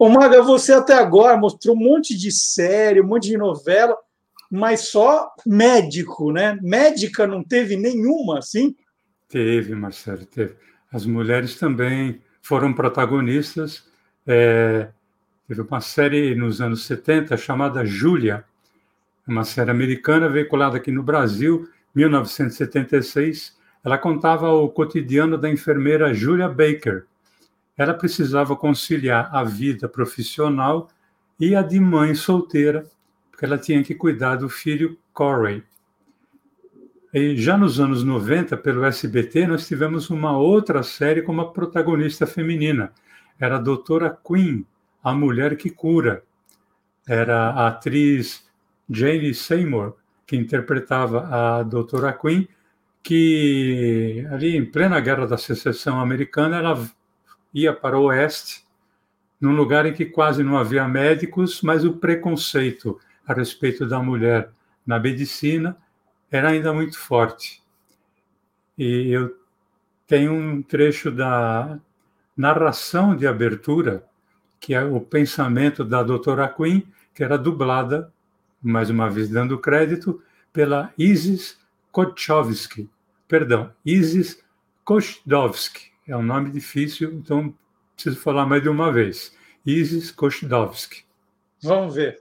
Ô, 0.00 0.08
Maga, 0.08 0.42
você 0.42 0.72
até 0.72 0.94
agora 0.94 1.36
mostrou 1.36 1.76
um 1.76 1.78
monte 1.78 2.16
de 2.16 2.32
série, 2.32 3.00
um 3.00 3.06
monte 3.06 3.28
de 3.28 3.36
novela 3.36 3.96
mas 4.50 4.88
só 4.88 5.32
médico, 5.46 6.32
né? 6.32 6.58
Médica 6.60 7.26
não 7.26 7.44
teve 7.44 7.76
nenhuma, 7.76 8.38
assim? 8.38 8.74
Teve, 9.28 9.74
Marcelo, 9.76 10.26
teve. 10.26 10.56
As 10.92 11.06
mulheres 11.06 11.54
também 11.54 12.20
foram 12.42 12.72
protagonistas. 12.72 13.84
É, 14.26 14.88
teve 15.46 15.60
uma 15.60 15.80
série 15.80 16.34
nos 16.34 16.60
anos 16.60 16.84
70 16.84 17.36
chamada 17.36 17.86
Júlia, 17.86 18.44
uma 19.24 19.44
série 19.44 19.70
americana 19.70 20.28
veiculada 20.28 20.78
aqui 20.78 20.90
no 20.90 21.02
Brasil, 21.04 21.68
1976. 21.94 23.56
Ela 23.84 23.96
contava 23.96 24.50
o 24.50 24.68
cotidiano 24.68 25.38
da 25.38 25.48
enfermeira 25.48 26.12
Julia 26.12 26.48
Baker. 26.48 27.04
Ela 27.80 27.94
precisava 27.94 28.54
conciliar 28.54 29.34
a 29.34 29.42
vida 29.42 29.88
profissional 29.88 30.90
e 31.40 31.56
a 31.56 31.62
de 31.62 31.80
mãe 31.80 32.14
solteira 32.14 32.84
porque 33.30 33.46
ela 33.46 33.56
tinha 33.56 33.82
que 33.82 33.94
cuidar 33.94 34.36
do 34.36 34.50
filho 34.50 34.98
Corey. 35.14 35.62
E 37.14 37.34
já 37.38 37.56
nos 37.56 37.80
anos 37.80 38.04
90, 38.04 38.54
pelo 38.58 38.84
SBT, 38.84 39.46
nós 39.46 39.66
tivemos 39.66 40.10
uma 40.10 40.36
outra 40.36 40.82
série 40.82 41.22
com 41.22 41.32
uma 41.32 41.54
protagonista 41.54 42.26
feminina. 42.26 42.92
Era 43.40 43.56
a 43.56 43.58
Doutora 43.58 44.14
Queen, 44.28 44.66
a 45.02 45.14
mulher 45.14 45.56
que 45.56 45.70
cura. 45.70 46.22
Era 47.08 47.48
a 47.48 47.68
atriz 47.68 48.46
Jane 48.90 49.32
Seymour, 49.32 49.94
que 50.26 50.36
interpretava 50.36 51.28
a 51.30 51.62
Doutora 51.62 52.12
Queen, 52.12 52.46
que 53.02 54.22
ali 54.30 54.54
em 54.54 54.66
plena 54.66 55.00
Guerra 55.00 55.26
da 55.26 55.38
Secessão 55.38 55.98
Americana, 55.98 56.58
ela 56.58 56.90
ia 57.52 57.72
para 57.72 57.98
o 57.98 58.04
oeste, 58.04 58.64
num 59.40 59.54
lugar 59.54 59.86
em 59.86 59.92
que 59.92 60.04
quase 60.04 60.42
não 60.42 60.58
havia 60.58 60.86
médicos, 60.86 61.62
mas 61.62 61.84
o 61.84 61.94
preconceito 61.94 62.98
a 63.26 63.32
respeito 63.32 63.86
da 63.86 64.00
mulher 64.00 64.50
na 64.86 64.98
medicina 64.98 65.76
era 66.30 66.50
ainda 66.50 66.72
muito 66.72 66.98
forte. 66.98 67.62
E 68.76 69.10
eu 69.10 69.36
tenho 70.06 70.32
um 70.32 70.62
trecho 70.62 71.10
da 71.10 71.78
narração 72.36 73.14
de 73.16 73.26
abertura, 73.26 74.04
que 74.58 74.74
é 74.74 74.82
o 74.82 75.00
pensamento 75.00 75.84
da 75.84 76.02
doutora 76.02 76.48
Quinn, 76.48 76.82
que 77.14 77.24
era 77.24 77.38
dublada, 77.38 78.12
mais 78.62 78.90
uma 78.90 79.08
vez 79.08 79.28
dando 79.28 79.58
crédito, 79.58 80.22
pela 80.52 80.92
Isis 80.98 81.58
Kochovsky. 81.92 82.88
Perdão, 83.28 83.72
Isis 83.84 84.42
Kochdowski. 84.84 85.89
É 86.10 86.16
um 86.16 86.24
nome 86.24 86.50
difícil, 86.50 87.12
então 87.12 87.54
preciso 87.94 88.20
falar 88.20 88.44
mais 88.44 88.60
de 88.60 88.68
uma 88.68 88.90
vez. 88.90 89.32
Isis 89.64 90.10
Kochdowski. 90.10 91.04
Vamos 91.62 91.94
ver. 91.94 92.20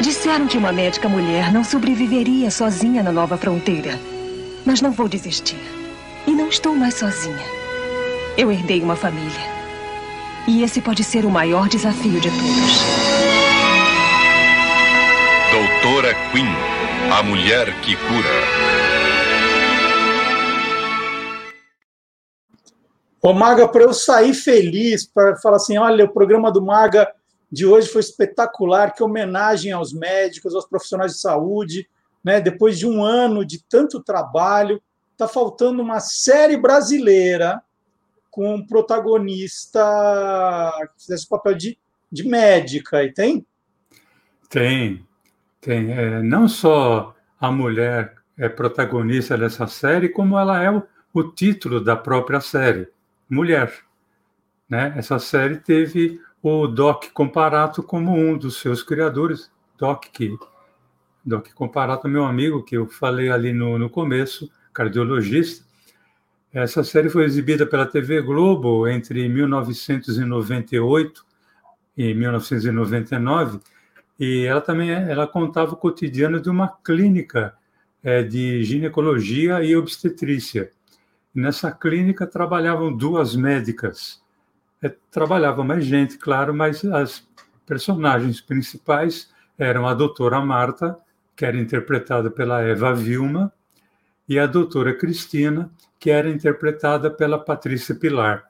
Disseram 0.00 0.48
que 0.48 0.56
uma 0.56 0.72
médica 0.72 1.06
mulher 1.06 1.52
não 1.52 1.62
sobreviveria 1.62 2.50
sozinha 2.50 3.02
na 3.02 3.12
nova 3.12 3.36
fronteira. 3.36 3.90
Mas 4.64 4.80
não 4.80 4.90
vou 4.90 5.06
desistir. 5.06 5.60
E 6.26 6.30
não 6.30 6.48
estou 6.48 6.74
mais 6.74 6.94
sozinha. 6.94 7.44
Eu 8.38 8.50
herdei 8.50 8.80
uma 8.80 8.96
família. 8.96 9.52
E 10.48 10.62
esse 10.62 10.80
pode 10.80 11.04
ser 11.04 11.26
o 11.26 11.30
maior 11.30 11.68
desafio 11.68 12.18
de 12.18 12.30
todos. 12.30 13.12
Doutora 15.52 16.14
Quinn, 16.32 16.48
a 17.12 17.22
mulher 17.22 17.78
que 17.82 17.94
cura. 17.96 18.61
Ô, 23.24 23.32
Maga, 23.32 23.68
para 23.68 23.84
eu 23.84 23.94
sair 23.94 24.34
feliz, 24.34 25.06
para 25.06 25.36
falar 25.36 25.56
assim: 25.56 25.78
olha, 25.78 26.04
o 26.04 26.12
programa 26.12 26.50
do 26.50 26.60
Maga 26.60 27.08
de 27.50 27.64
hoje 27.64 27.88
foi 27.88 28.00
espetacular, 28.00 28.92
que 28.92 29.02
homenagem 29.02 29.70
aos 29.70 29.92
médicos, 29.92 30.56
aos 30.56 30.66
profissionais 30.66 31.12
de 31.12 31.20
saúde, 31.20 31.88
né? 32.24 32.40
Depois 32.40 32.76
de 32.76 32.84
um 32.86 33.04
ano 33.04 33.44
de 33.44 33.62
tanto 33.62 34.02
trabalho, 34.02 34.82
está 35.12 35.28
faltando 35.28 35.80
uma 35.80 36.00
série 36.00 36.56
brasileira 36.56 37.62
com 38.28 38.56
um 38.56 38.66
protagonista 38.66 39.80
que 40.96 41.04
fizesse 41.04 41.26
o 41.26 41.28
papel 41.28 41.54
de, 41.54 41.78
de 42.10 42.26
médica, 42.26 43.04
e 43.04 43.12
tem? 43.12 43.46
Tem, 44.48 45.06
tem. 45.60 45.92
É, 45.92 46.22
não 46.22 46.48
só 46.48 47.14
a 47.38 47.52
mulher 47.52 48.16
é 48.36 48.48
protagonista 48.48 49.38
dessa 49.38 49.68
série, 49.68 50.08
como 50.08 50.36
ela 50.36 50.60
é 50.60 50.70
o, 50.70 50.82
o 51.14 51.22
título 51.22 51.80
da 51.80 51.94
própria 51.94 52.40
série 52.40 52.88
mulher. 53.32 53.72
Né? 54.68 54.92
Essa 54.96 55.18
série 55.18 55.56
teve 55.56 56.20
o 56.42 56.66
Doc 56.66 57.06
Comparato 57.14 57.82
como 57.82 58.14
um 58.14 58.36
dos 58.36 58.58
seus 58.60 58.82
criadores, 58.82 59.50
Doc, 59.78 60.04
que, 60.12 60.36
Doc 61.24 61.48
Comparato, 61.54 62.06
meu 62.08 62.24
amigo, 62.24 62.62
que 62.62 62.76
eu 62.76 62.86
falei 62.86 63.30
ali 63.30 63.52
no, 63.52 63.78
no 63.78 63.88
começo, 63.88 64.50
cardiologista. 64.72 65.64
Essa 66.52 66.84
série 66.84 67.08
foi 67.08 67.24
exibida 67.24 67.64
pela 67.64 67.86
TV 67.86 68.20
Globo 68.20 68.86
entre 68.86 69.26
1998 69.28 71.24
e 71.96 72.12
1999, 72.12 73.60
e 74.20 74.44
ela 74.44 74.60
também 74.60 74.90
ela 74.90 75.26
contava 75.26 75.72
o 75.72 75.76
cotidiano 75.76 76.38
de 76.38 76.50
uma 76.50 76.68
clínica 76.68 77.54
é, 78.02 78.22
de 78.22 78.62
ginecologia 78.62 79.62
e 79.64 79.74
obstetrícia. 79.74 80.70
Nessa 81.34 81.72
clínica 81.72 82.26
trabalhavam 82.26 82.94
duas 82.94 83.34
médicas. 83.34 84.22
É, 84.82 84.94
trabalhava 85.10 85.64
mais 85.64 85.84
gente, 85.84 86.18
claro, 86.18 86.52
mas 86.52 86.84
as 86.84 87.26
personagens 87.64 88.40
principais 88.40 89.30
eram 89.56 89.86
a 89.86 89.94
doutora 89.94 90.40
Marta, 90.40 90.96
que 91.34 91.44
era 91.44 91.56
interpretada 91.56 92.30
pela 92.30 92.62
Eva 92.62 92.94
Vilma, 92.94 93.52
e 94.28 94.38
a 94.38 94.46
doutora 94.46 94.94
Cristina, 94.94 95.70
que 95.98 96.10
era 96.10 96.28
interpretada 96.28 97.10
pela 97.10 97.38
Patrícia 97.38 97.94
Pilar. 97.94 98.44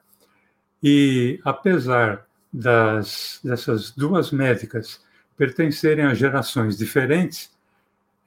E 0.81 1.39
apesar 1.43 2.25
das, 2.51 3.39
dessas 3.43 3.91
duas 3.91 4.31
médicas 4.31 5.01
pertencerem 5.37 6.05
a 6.05 6.13
gerações 6.13 6.77
diferentes, 6.77 7.51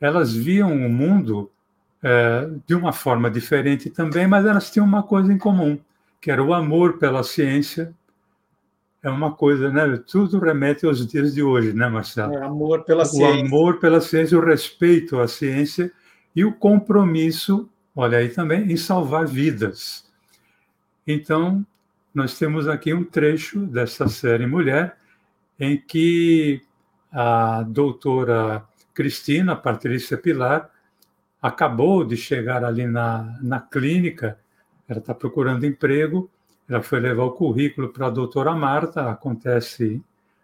elas 0.00 0.34
viam 0.34 0.72
o 0.72 0.88
mundo 0.88 1.50
é, 2.06 2.48
de 2.64 2.72
uma 2.72 2.92
forma 2.92 3.28
diferente 3.28 3.90
também, 3.90 4.28
mas 4.28 4.46
elas 4.46 4.70
tinham 4.70 4.86
uma 4.86 5.02
coisa 5.02 5.32
em 5.32 5.36
comum, 5.36 5.76
que 6.20 6.30
era 6.30 6.40
o 6.40 6.54
amor 6.54 6.98
pela 6.98 7.24
ciência. 7.24 7.92
É 9.02 9.10
uma 9.10 9.32
coisa, 9.32 9.70
né? 9.70 10.00
Tudo 10.06 10.38
remete 10.38 10.86
aos 10.86 11.04
dias 11.04 11.34
de 11.34 11.42
hoje, 11.42 11.72
né, 11.72 11.88
Marcelo? 11.88 12.32
É, 12.34 12.44
amor 12.44 12.84
pela 12.84 13.02
o 13.02 13.06
ciência. 13.06 13.42
O 13.42 13.46
amor 13.46 13.80
pela 13.80 14.00
ciência, 14.00 14.38
o 14.38 14.44
respeito 14.44 15.18
à 15.18 15.26
ciência 15.26 15.90
e 16.34 16.44
o 16.44 16.52
compromisso, 16.52 17.68
olha 17.94 18.18
aí 18.18 18.28
também, 18.28 18.70
em 18.70 18.76
salvar 18.76 19.26
vidas. 19.26 20.08
Então, 21.04 21.66
nós 22.14 22.38
temos 22.38 22.68
aqui 22.68 22.94
um 22.94 23.02
trecho 23.02 23.66
dessa 23.66 24.06
série 24.06 24.46
Mulher, 24.46 24.96
em 25.58 25.76
que 25.76 26.60
a 27.10 27.64
doutora 27.64 28.64
Cristina 28.94 29.56
Patrícia 29.56 30.16
Pilar 30.16 30.70
acabou 31.40 32.04
de 32.04 32.16
chegar 32.16 32.64
ali 32.64 32.86
na, 32.86 33.38
na 33.42 33.60
clínica, 33.60 34.38
ela 34.88 34.98
está 34.98 35.14
procurando 35.14 35.66
emprego, 35.66 36.30
ela 36.68 36.82
foi 36.82 37.00
levar 37.00 37.24
o 37.24 37.32
currículo 37.32 37.90
para 37.90 38.06
a 38.06 38.10
doutora 38.10 38.54
Marta, 38.54 39.10
acontece 39.10 40.02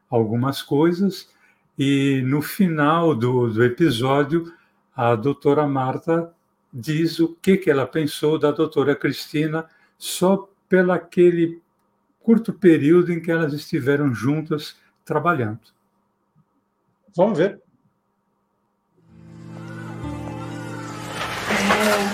algumas 0.08 0.62
coisas, 0.62 1.30
e 1.78 2.22
no 2.26 2.42
final 2.42 3.14
do, 3.14 3.48
do 3.48 3.64
episódio, 3.64 4.52
a 4.94 5.14
doutora 5.14 5.66
Marta 5.66 6.32
diz 6.72 7.18
o 7.18 7.34
que, 7.34 7.56
que 7.56 7.70
ela 7.70 7.86
pensou 7.86 8.38
da 8.38 8.50
doutora 8.50 8.94
Cristina 8.94 9.66
só 9.98 10.48
pelo 10.68 10.92
aquele 10.92 11.60
curto 12.20 12.52
período 12.52 13.12
em 13.12 13.20
que 13.20 13.30
elas 13.30 13.52
estiveram 13.52 14.14
juntas 14.14 14.76
trabalhando. 15.04 15.60
Vamos 17.16 17.36
ver. 17.36 17.60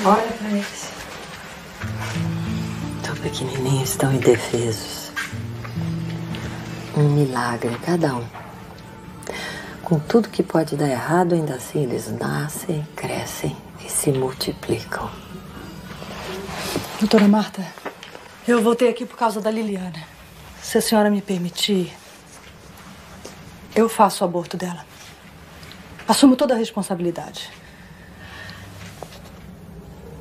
Olha 0.04 0.32
pra 0.32 0.50
eles. 0.50 0.90
Tão 3.02 3.16
pequenininhos, 3.16 3.96
tão 3.96 4.12
indefesos. 4.12 5.10
Um 6.96 7.08
milagre 7.10 7.76
cada 7.84 8.14
um. 8.14 8.26
Com 9.82 9.98
tudo 9.98 10.28
que 10.28 10.42
pode 10.42 10.76
dar 10.76 10.88
errado, 10.88 11.34
ainda 11.34 11.54
assim 11.54 11.82
eles 11.82 12.08
nascem, 12.12 12.86
crescem 12.94 13.56
e 13.84 13.90
se 13.90 14.12
multiplicam. 14.12 15.10
Doutora 17.00 17.26
Marta, 17.26 17.64
eu 18.46 18.62
voltei 18.62 18.88
aqui 18.88 19.06
por 19.06 19.16
causa 19.16 19.40
da 19.40 19.50
Liliana. 19.50 20.02
Se 20.62 20.78
a 20.78 20.82
senhora 20.82 21.10
me 21.10 21.22
permitir, 21.22 21.92
eu 23.74 23.88
faço 23.88 24.22
o 24.22 24.26
aborto 24.26 24.56
dela. 24.56 24.84
Assumo 26.06 26.36
toda 26.36 26.54
a 26.54 26.56
responsabilidade. 26.56 27.57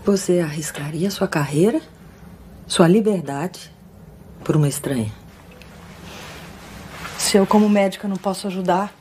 Você 0.08 0.40
arriscaria 0.40 1.12
sua 1.12 1.28
carreira, 1.28 1.82
sua 2.66 2.88
liberdade, 2.88 3.70
por 4.42 4.56
uma 4.56 4.70
estranha? 4.70 5.12
Se 7.18 7.36
eu, 7.36 7.46
como 7.46 7.68
médica, 7.68 8.08
não 8.08 8.16
posso 8.16 8.48
ajudar, 8.48 8.96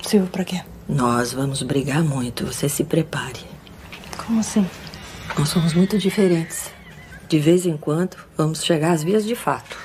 sirvo 0.00 0.28
para 0.28 0.44
quê? 0.44 0.62
Nós 0.88 1.32
vamos 1.32 1.60
brigar 1.62 2.04
muito. 2.04 2.46
Você 2.46 2.68
se 2.68 2.84
prepare. 2.84 3.40
Como 4.24 4.38
assim? 4.38 4.64
Nós 5.36 5.48
somos 5.48 5.74
muito 5.74 5.98
diferentes. 5.98 6.70
De 7.28 7.40
vez 7.40 7.66
em 7.66 7.76
quando, 7.76 8.16
vamos 8.36 8.62
chegar 8.62 8.92
às 8.92 9.02
vias 9.02 9.24
de 9.24 9.34
fato. 9.34 9.76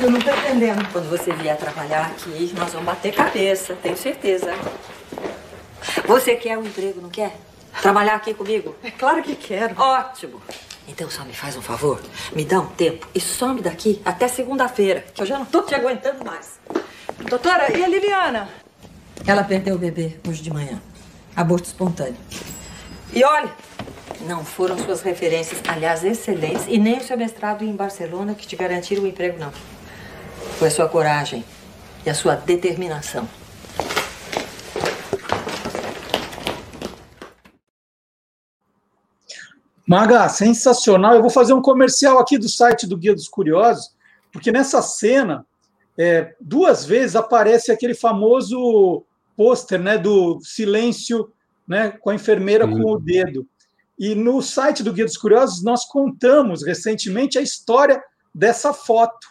Eu 0.00 0.10
não 0.10 0.20
tô 0.20 0.30
entendendo. 0.30 0.90
Quando 0.90 1.10
você 1.10 1.34
vier 1.34 1.58
trabalhar 1.58 2.06
aqui, 2.06 2.50
nós 2.56 2.72
vamos 2.72 2.86
bater 2.86 3.12
cabeça, 3.12 3.76
tenho 3.82 3.98
certeza. 3.98 4.54
Você 6.06 6.34
quer 6.34 6.56
um 6.56 6.64
emprego, 6.64 7.02
não 7.02 7.10
quer? 7.10 7.38
Trabalhar 7.84 8.14
aqui 8.14 8.32
comigo? 8.32 8.74
É 8.82 8.90
claro 8.90 9.22
que 9.22 9.36
quero. 9.36 9.78
Ótimo. 9.78 10.40
Então 10.88 11.10
só 11.10 11.22
me 11.22 11.34
faz 11.34 11.54
um 11.54 11.60
favor, 11.60 12.00
me 12.34 12.42
dá 12.42 12.58
um 12.58 12.66
tempo 12.68 13.06
e 13.14 13.20
some 13.20 13.60
daqui 13.60 14.00
até 14.06 14.26
segunda-feira, 14.26 15.04
que 15.12 15.20
eu 15.20 15.26
já 15.26 15.38
não 15.38 15.44
tô 15.44 15.60
te 15.60 15.74
aguentando 15.74 16.24
mais. 16.24 16.58
Doutora, 17.28 17.76
e 17.76 17.84
a 17.84 17.86
Liliana? 17.86 18.48
Ela 19.26 19.44
perdeu 19.44 19.74
o 19.74 19.78
bebê 19.78 20.16
hoje 20.26 20.42
de 20.42 20.50
manhã. 20.50 20.80
Aborto 21.36 21.66
espontâneo. 21.66 22.16
E 23.12 23.22
olha, 23.22 23.52
não 24.22 24.42
foram 24.46 24.78
suas 24.78 25.02
referências, 25.02 25.60
aliás, 25.68 26.02
excelentes, 26.02 26.64
e 26.66 26.78
nem 26.78 26.96
o 26.96 27.04
seu 27.04 27.18
mestrado 27.18 27.64
em 27.64 27.76
Barcelona 27.76 28.34
que 28.34 28.46
te 28.46 28.56
garantiram 28.56 29.02
o 29.02 29.06
emprego, 29.06 29.38
não. 29.38 29.52
Foi 30.58 30.68
a 30.68 30.70
sua 30.70 30.88
coragem 30.88 31.44
e 32.06 32.08
a 32.08 32.14
sua 32.14 32.34
determinação. 32.34 33.28
Maga, 39.86 40.28
sensacional. 40.28 41.14
Eu 41.14 41.20
vou 41.20 41.30
fazer 41.30 41.52
um 41.52 41.62
comercial 41.62 42.18
aqui 42.18 42.38
do 42.38 42.48
site 42.48 42.86
do 42.86 42.96
Guia 42.96 43.14
dos 43.14 43.28
Curiosos, 43.28 43.94
porque 44.32 44.50
nessa 44.50 44.80
cena, 44.80 45.46
é, 45.96 46.34
duas 46.40 46.84
vezes 46.84 47.14
aparece 47.14 47.70
aquele 47.70 47.94
famoso 47.94 49.04
pôster 49.36 49.78
né, 49.78 49.98
do 49.98 50.40
silêncio 50.40 51.30
né, 51.66 51.90
com 51.90 52.10
a 52.10 52.14
enfermeira 52.14 52.66
com 52.66 52.92
o 52.92 52.98
dedo. 52.98 53.46
E 53.98 54.14
no 54.14 54.42
site 54.42 54.82
do 54.82 54.92
Guia 54.92 55.04
dos 55.04 55.16
Curiosos, 55.16 55.62
nós 55.62 55.84
contamos 55.84 56.64
recentemente 56.64 57.38
a 57.38 57.42
história 57.42 58.02
dessa 58.34 58.72
foto. 58.72 59.28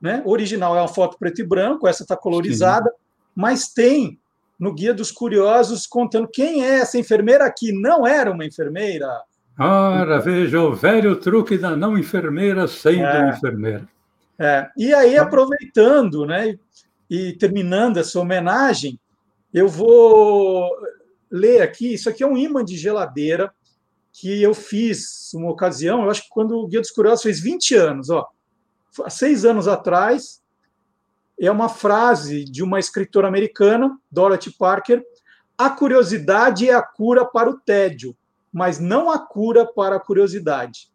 Né? 0.00 0.22
Original 0.24 0.76
é 0.76 0.80
uma 0.80 0.88
foto 0.88 1.18
preto 1.18 1.40
e 1.40 1.46
branco, 1.46 1.86
essa 1.86 2.02
está 2.02 2.16
colorizada, 2.16 2.88
Sim. 2.90 2.96
mas 3.34 3.68
tem 3.68 4.18
no 4.58 4.72
Guia 4.72 4.94
dos 4.94 5.10
Curiosos 5.10 5.86
contando 5.86 6.28
quem 6.28 6.64
é 6.64 6.78
essa 6.78 6.98
enfermeira 6.98 7.52
que 7.54 7.72
não 7.72 8.06
era 8.06 8.30
uma 8.30 8.44
enfermeira. 8.44 9.06
Ora, 9.58 10.20
veja 10.20 10.60
o 10.60 10.74
velho 10.74 11.16
truque 11.16 11.56
da 11.56 11.74
não 11.74 11.96
enfermeira 11.96 12.68
sendo 12.68 13.04
é, 13.04 13.30
enfermeira. 13.30 13.88
É. 14.38 14.68
E 14.76 14.92
aí, 14.92 15.16
aproveitando 15.16 16.26
né, 16.26 16.58
e 17.08 17.32
terminando 17.32 17.96
essa 17.96 18.20
homenagem, 18.20 18.98
eu 19.52 19.68
vou 19.68 20.70
ler 21.30 21.62
aqui. 21.62 21.94
Isso 21.94 22.08
aqui 22.08 22.22
é 22.22 22.26
um 22.26 22.36
imã 22.36 22.64
de 22.64 22.76
geladeira 22.76 23.52
que 24.12 24.42
eu 24.42 24.54
fiz 24.54 25.32
uma 25.34 25.50
ocasião, 25.50 26.04
eu 26.04 26.10
acho 26.10 26.22
que 26.22 26.30
quando 26.30 26.56
o 26.56 26.66
Guia 26.66 26.80
dos 26.80 26.90
Curiosos 26.90 27.22
fez 27.22 27.38
20 27.38 27.74
anos, 27.74 28.08
ó, 28.08 28.26
há 29.04 29.10
seis 29.10 29.44
anos 29.44 29.68
atrás, 29.68 30.42
é 31.38 31.50
uma 31.50 31.68
frase 31.68 32.44
de 32.44 32.62
uma 32.62 32.78
escritora 32.78 33.28
americana, 33.28 33.98
Dorothy 34.10 34.50
Parker, 34.56 35.04
a 35.58 35.68
curiosidade 35.68 36.66
é 36.66 36.72
a 36.72 36.80
cura 36.80 37.26
para 37.26 37.50
o 37.50 37.58
tédio, 37.58 38.16
mas 38.56 38.78
não 38.78 39.10
a 39.10 39.18
cura 39.18 39.66
para 39.66 39.96
a 39.96 40.00
curiosidade. 40.00 40.88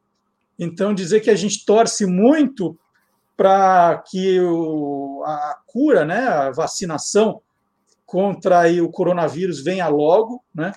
Então, 0.58 0.96
dizer 0.96 1.20
que 1.20 1.30
a 1.30 1.36
gente 1.36 1.64
torce 1.64 2.08
muito 2.08 2.76
para 3.38 4.04
que 4.10 4.42
o, 4.42 5.22
a 5.24 5.60
cura, 5.68 6.04
né, 6.04 6.28
a 6.28 6.50
vacinação 6.50 7.40
contra 8.04 8.64
o 8.82 8.90
coronavírus 8.90 9.64
venha 9.64 9.88
logo, 9.88 10.44
né? 10.56 10.72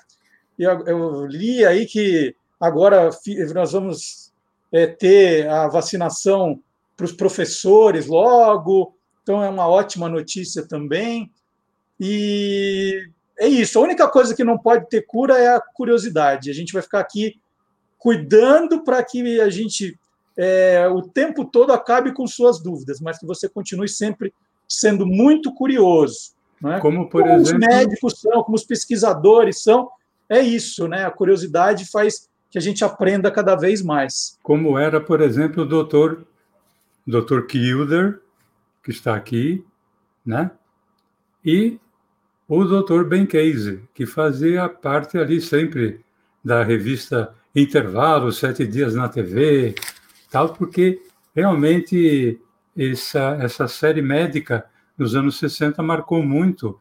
Eu, 0.59 0.87
eu 0.87 1.27
li 1.27 1.65
aí 1.65 1.87
que 1.87 2.37
agora 2.61 3.09
nós 3.55 3.73
vamos 3.73 4.31
é, 4.71 4.87
ter 4.87 5.49
a 5.49 5.69
vacinação 5.69 6.63
para 6.95 7.07
os 7.07 7.13
professores 7.13 8.07
logo, 8.07 8.95
então 9.23 9.43
é 9.43 9.49
uma 9.49 9.67
ótima 9.67 10.07
notícia 10.07 10.69
também. 10.69 11.33
E 11.99 13.09
é 13.39 13.49
isso. 13.49 13.79
A 13.79 13.83
única 13.83 14.09
coisa 14.09 14.35
que 14.35 14.45
não 14.45 14.59
pode 14.59 14.89
ter 14.89 15.03
cura 15.03 15.39
é 15.39 15.49
a 15.49 15.61
curiosidade. 15.61 16.51
A 16.51 16.55
gente 16.55 16.73
vai 16.73 16.83
ficar 16.83 17.01
aqui 17.01 17.41
cuidando 17.99 18.85
para 18.85 19.03
que 19.03 19.41
a 19.41 19.49
gente 19.49 19.99
é, 20.37 20.89
o 20.89 21.03
tempo 21.03 21.45
todo 21.45 21.73
acabe 21.73 22.13
com 22.13 22.27
suas 22.27 22.61
dúvidas, 22.61 23.01
mas 23.01 23.19
que 23.19 23.27
você 23.27 23.49
continue 23.49 23.89
sempre 23.89 24.33
sendo 24.69 25.07
muito 25.07 25.53
curioso. 25.55 26.35
Né? 26.61 26.81
Como, 26.81 27.09
por 27.09 27.23
como 27.23 27.35
exemplo... 27.35 27.61
os 27.61 27.67
médicos 27.67 28.21
são, 28.21 28.43
como 28.43 28.57
os 28.57 28.65
pesquisadores 28.65 29.63
são, 29.63 29.91
é 30.29 30.41
isso, 30.41 30.89
né? 30.89 31.05
A 31.05 31.11
curiosidade 31.11 31.85
faz 31.91 32.29
que 32.51 32.59
a 32.59 32.61
gente 32.61 32.85
aprenda 32.85 33.31
cada 33.31 33.55
vez 33.55 33.83
mais. 33.83 34.39
Como 34.43 34.79
era, 34.79 35.01
por 35.01 35.21
exemplo, 35.21 35.65
o 35.65 35.67
doutor, 35.67 36.27
doutor 37.07 37.47
Kilder, 37.47 38.21
que 38.83 38.91
está 38.91 39.15
aqui, 39.15 39.65
né? 40.25 40.51
E 41.45 41.79
o 42.49 42.65
doutor 42.65 43.05
Ben 43.09 43.27
Casey, 43.27 43.83
que 43.95 44.07
fazia 44.07 44.69
parte 44.69 45.17
ali 45.19 45.41
sempre 45.41 46.01
da 46.45 46.63
revista 46.63 47.35
Intervalo, 47.55 48.33
Sete 48.33 48.67
Dias 48.67 48.95
na 48.95 49.09
TV, 49.09 49.75
tal, 50.31 50.53
porque 50.53 51.01
realmente 51.35 52.41
essa, 52.77 53.39
essa 53.41 53.69
série 53.69 54.03
médica 54.03 54.65
nos 54.99 55.15
anos 55.15 55.39
60 55.39 55.83
marcou 55.83 56.23
muito 56.23 56.79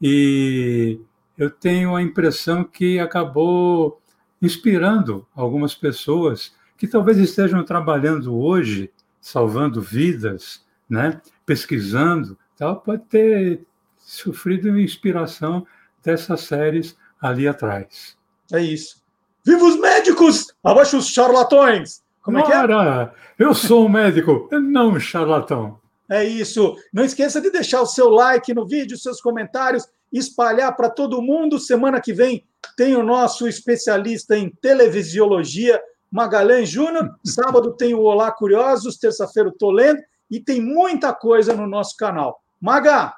e 0.00 1.00
eu 1.38 1.50
tenho 1.50 1.94
a 1.94 2.02
impressão 2.02 2.64
que 2.64 2.98
acabou 2.98 4.00
inspirando 4.40 5.26
algumas 5.34 5.74
pessoas 5.74 6.54
que 6.76 6.86
talvez 6.86 7.16
estejam 7.18 7.64
trabalhando 7.64 8.36
hoje, 8.36 8.90
salvando 9.20 9.80
vidas, 9.80 10.64
né? 10.88 11.20
pesquisando, 11.44 12.38
tal, 12.56 12.80
pode 12.80 13.02
ter 13.04 13.66
sofrido 14.06 14.78
inspiração 14.78 15.66
dessas 16.02 16.42
séries 16.42 16.96
ali 17.20 17.48
atrás. 17.48 18.16
É 18.52 18.60
isso. 18.60 19.02
Viva 19.44 19.64
os 19.64 19.78
médicos! 19.78 20.46
Abaixo 20.62 20.96
os 20.96 21.08
charlatões! 21.08 22.02
Como 22.22 22.38
é 22.38 22.42
que 22.42 22.52
é? 22.52 23.10
Eu 23.38 23.52
sou 23.52 23.86
um 23.86 23.88
médico, 23.88 24.48
não 24.52 24.90
um 24.90 25.00
charlatão. 25.00 25.78
É 26.08 26.24
isso. 26.24 26.76
Não 26.92 27.04
esqueça 27.04 27.40
de 27.40 27.50
deixar 27.50 27.80
o 27.80 27.86
seu 27.86 28.08
like 28.08 28.54
no 28.54 28.66
vídeo, 28.66 28.96
seus 28.96 29.20
comentários, 29.20 29.88
espalhar 30.12 30.74
para 30.76 30.88
todo 30.88 31.22
mundo. 31.22 31.58
Semana 31.58 32.00
que 32.00 32.12
vem 32.12 32.44
tem 32.76 32.96
o 32.96 33.02
nosso 33.02 33.46
especialista 33.48 34.36
em 34.36 34.50
televisiologia, 34.50 35.80
Magalhães 36.10 36.68
Júnior. 36.68 37.16
Sábado 37.24 37.72
tem 37.72 37.94
o 37.94 38.02
Olá 38.02 38.30
Curiosos, 38.30 38.98
terça-feira 38.98 39.48
o 39.48 39.52
Tô 39.52 39.70
Lendo, 39.70 40.00
e 40.30 40.40
tem 40.40 40.60
muita 40.60 41.12
coisa 41.12 41.54
no 41.54 41.66
nosso 41.66 41.96
canal. 41.96 42.40
Maga, 42.60 43.14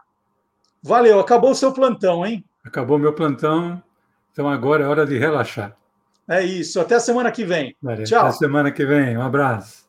valeu, 0.88 1.20
acabou 1.20 1.50
o 1.50 1.54
seu 1.54 1.72
plantão, 1.72 2.26
hein? 2.26 2.44
Acabou 2.64 2.98
meu 2.98 3.12
plantão, 3.12 3.80
então 4.32 4.48
agora 4.48 4.84
é 4.84 4.86
hora 4.88 5.06
de 5.06 5.18
relaxar. 5.18 5.76
É 6.26 6.42
isso, 6.42 6.80
até 6.80 6.96
a 6.96 7.00
semana 7.00 7.30
que 7.30 7.44
vem. 7.44 7.76
Tchau. 8.04 8.26
Até 8.26 8.32
semana 8.32 8.72
que 8.72 8.84
vem, 8.84 9.16
um 9.16 9.22
abraço. 9.22 9.87